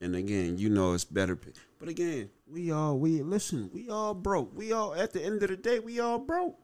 [0.00, 1.38] And again, you know it's better.
[1.78, 4.56] But again, we all we listen, we all broke.
[4.56, 6.56] We all at the end of the day, we all broke.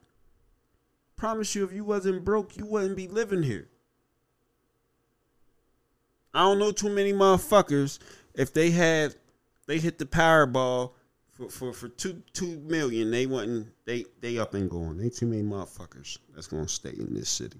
[1.15, 3.69] Promise you if you wasn't broke, you wouldn't be living here.
[6.33, 7.99] I don't know too many motherfuckers
[8.33, 9.15] if they had
[9.67, 10.91] they hit the Powerball
[11.31, 13.11] for, for, for two two million.
[13.11, 15.01] They wasn't they they up and going.
[15.01, 17.59] Ain't too many motherfuckers that's gonna stay in this city.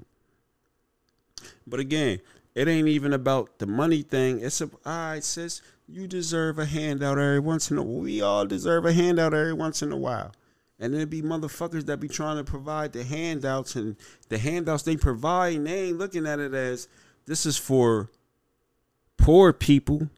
[1.67, 2.19] But again,
[2.53, 4.39] it ain't even about the money thing.
[4.39, 5.61] It's a all right, sis.
[5.87, 7.83] You deserve a handout every once in a.
[7.83, 8.01] While.
[8.01, 10.31] We all deserve a handout every once in a while.
[10.79, 13.95] And then it be motherfuckers that be trying to provide the handouts and
[14.27, 16.89] the handouts they provide, they ain't looking at it as
[17.25, 18.09] this is for
[19.17, 20.09] poor people.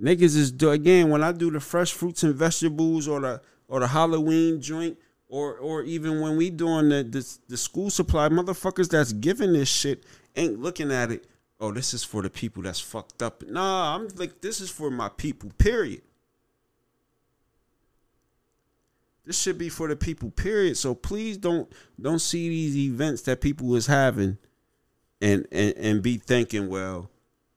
[0.00, 3.80] Niggas is do again when I do the fresh fruits and vegetables or the or
[3.80, 4.98] the Halloween joint
[5.28, 9.68] or or even when we doing the the, the school supply motherfuckers that's giving this
[9.68, 10.04] shit
[10.36, 11.26] ain't looking at it.
[11.60, 13.42] Oh, this is for the people that's fucked up.
[13.46, 15.50] Nah, I'm like this is for my people.
[15.58, 16.02] Period.
[19.24, 20.76] This should be for the people, period.
[20.76, 24.38] So please don't don't see these events that people is having
[25.20, 27.10] and and, and be thinking, well,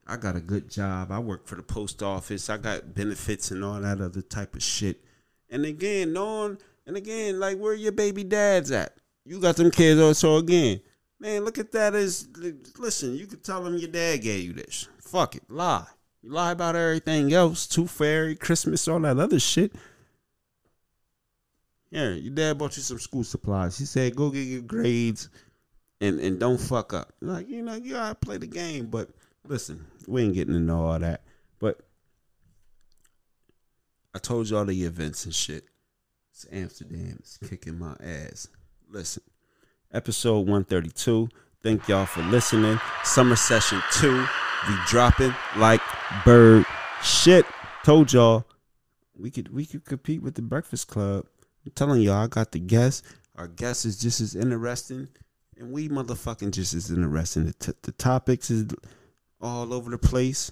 [0.07, 1.11] I got a good job.
[1.11, 2.49] I work for the post office.
[2.49, 5.03] I got benefits and all that other type of shit.
[5.49, 8.95] And again, knowing and again, like where your baby dad's at.
[9.25, 10.79] You got them kids also again,
[11.19, 12.27] man, look at that as
[12.77, 14.87] listen, you could tell them your dad gave you this.
[15.01, 15.85] Fuck it, lie.
[16.21, 19.73] You lie about everything else, tooth fairy, Christmas, all that other shit.
[21.89, 23.77] Yeah, your dad bought you some school supplies.
[23.77, 25.29] He said, "Go get your grades,
[26.01, 28.87] and and don't fuck up." Like you know, you gotta play the game.
[28.87, 29.09] But
[29.45, 31.21] listen, we ain't getting into all that.
[31.59, 31.81] But
[34.15, 35.65] I told y'all the events and shit.
[36.31, 37.17] It's Amsterdam.
[37.19, 38.47] It's kicking my ass.
[38.89, 39.23] Listen,
[39.91, 41.29] episode one thirty two.
[41.61, 42.79] Thank y'all for listening.
[43.03, 44.25] Summer session two.
[44.67, 45.81] We dropping like
[46.25, 46.65] bird
[47.03, 47.45] shit.
[47.83, 48.45] Told y'all
[49.15, 51.25] we could we could compete with the Breakfast Club.
[51.65, 53.03] I'm telling y'all, I got the guest.
[53.35, 55.09] Our guest is just as interesting,
[55.57, 57.45] and we motherfucking just as interesting.
[57.45, 58.67] The, t- the topics is
[59.39, 60.51] all over the place.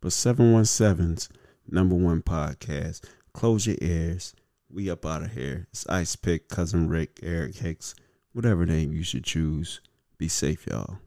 [0.00, 1.28] But 717's
[1.68, 3.04] number one podcast.
[3.32, 4.34] Close your ears.
[4.68, 5.68] We up out of here.
[5.70, 7.94] It's Icepick, Cousin Rick, Eric Hicks,
[8.32, 9.80] whatever name you should choose.
[10.18, 10.98] Be safe, y'all.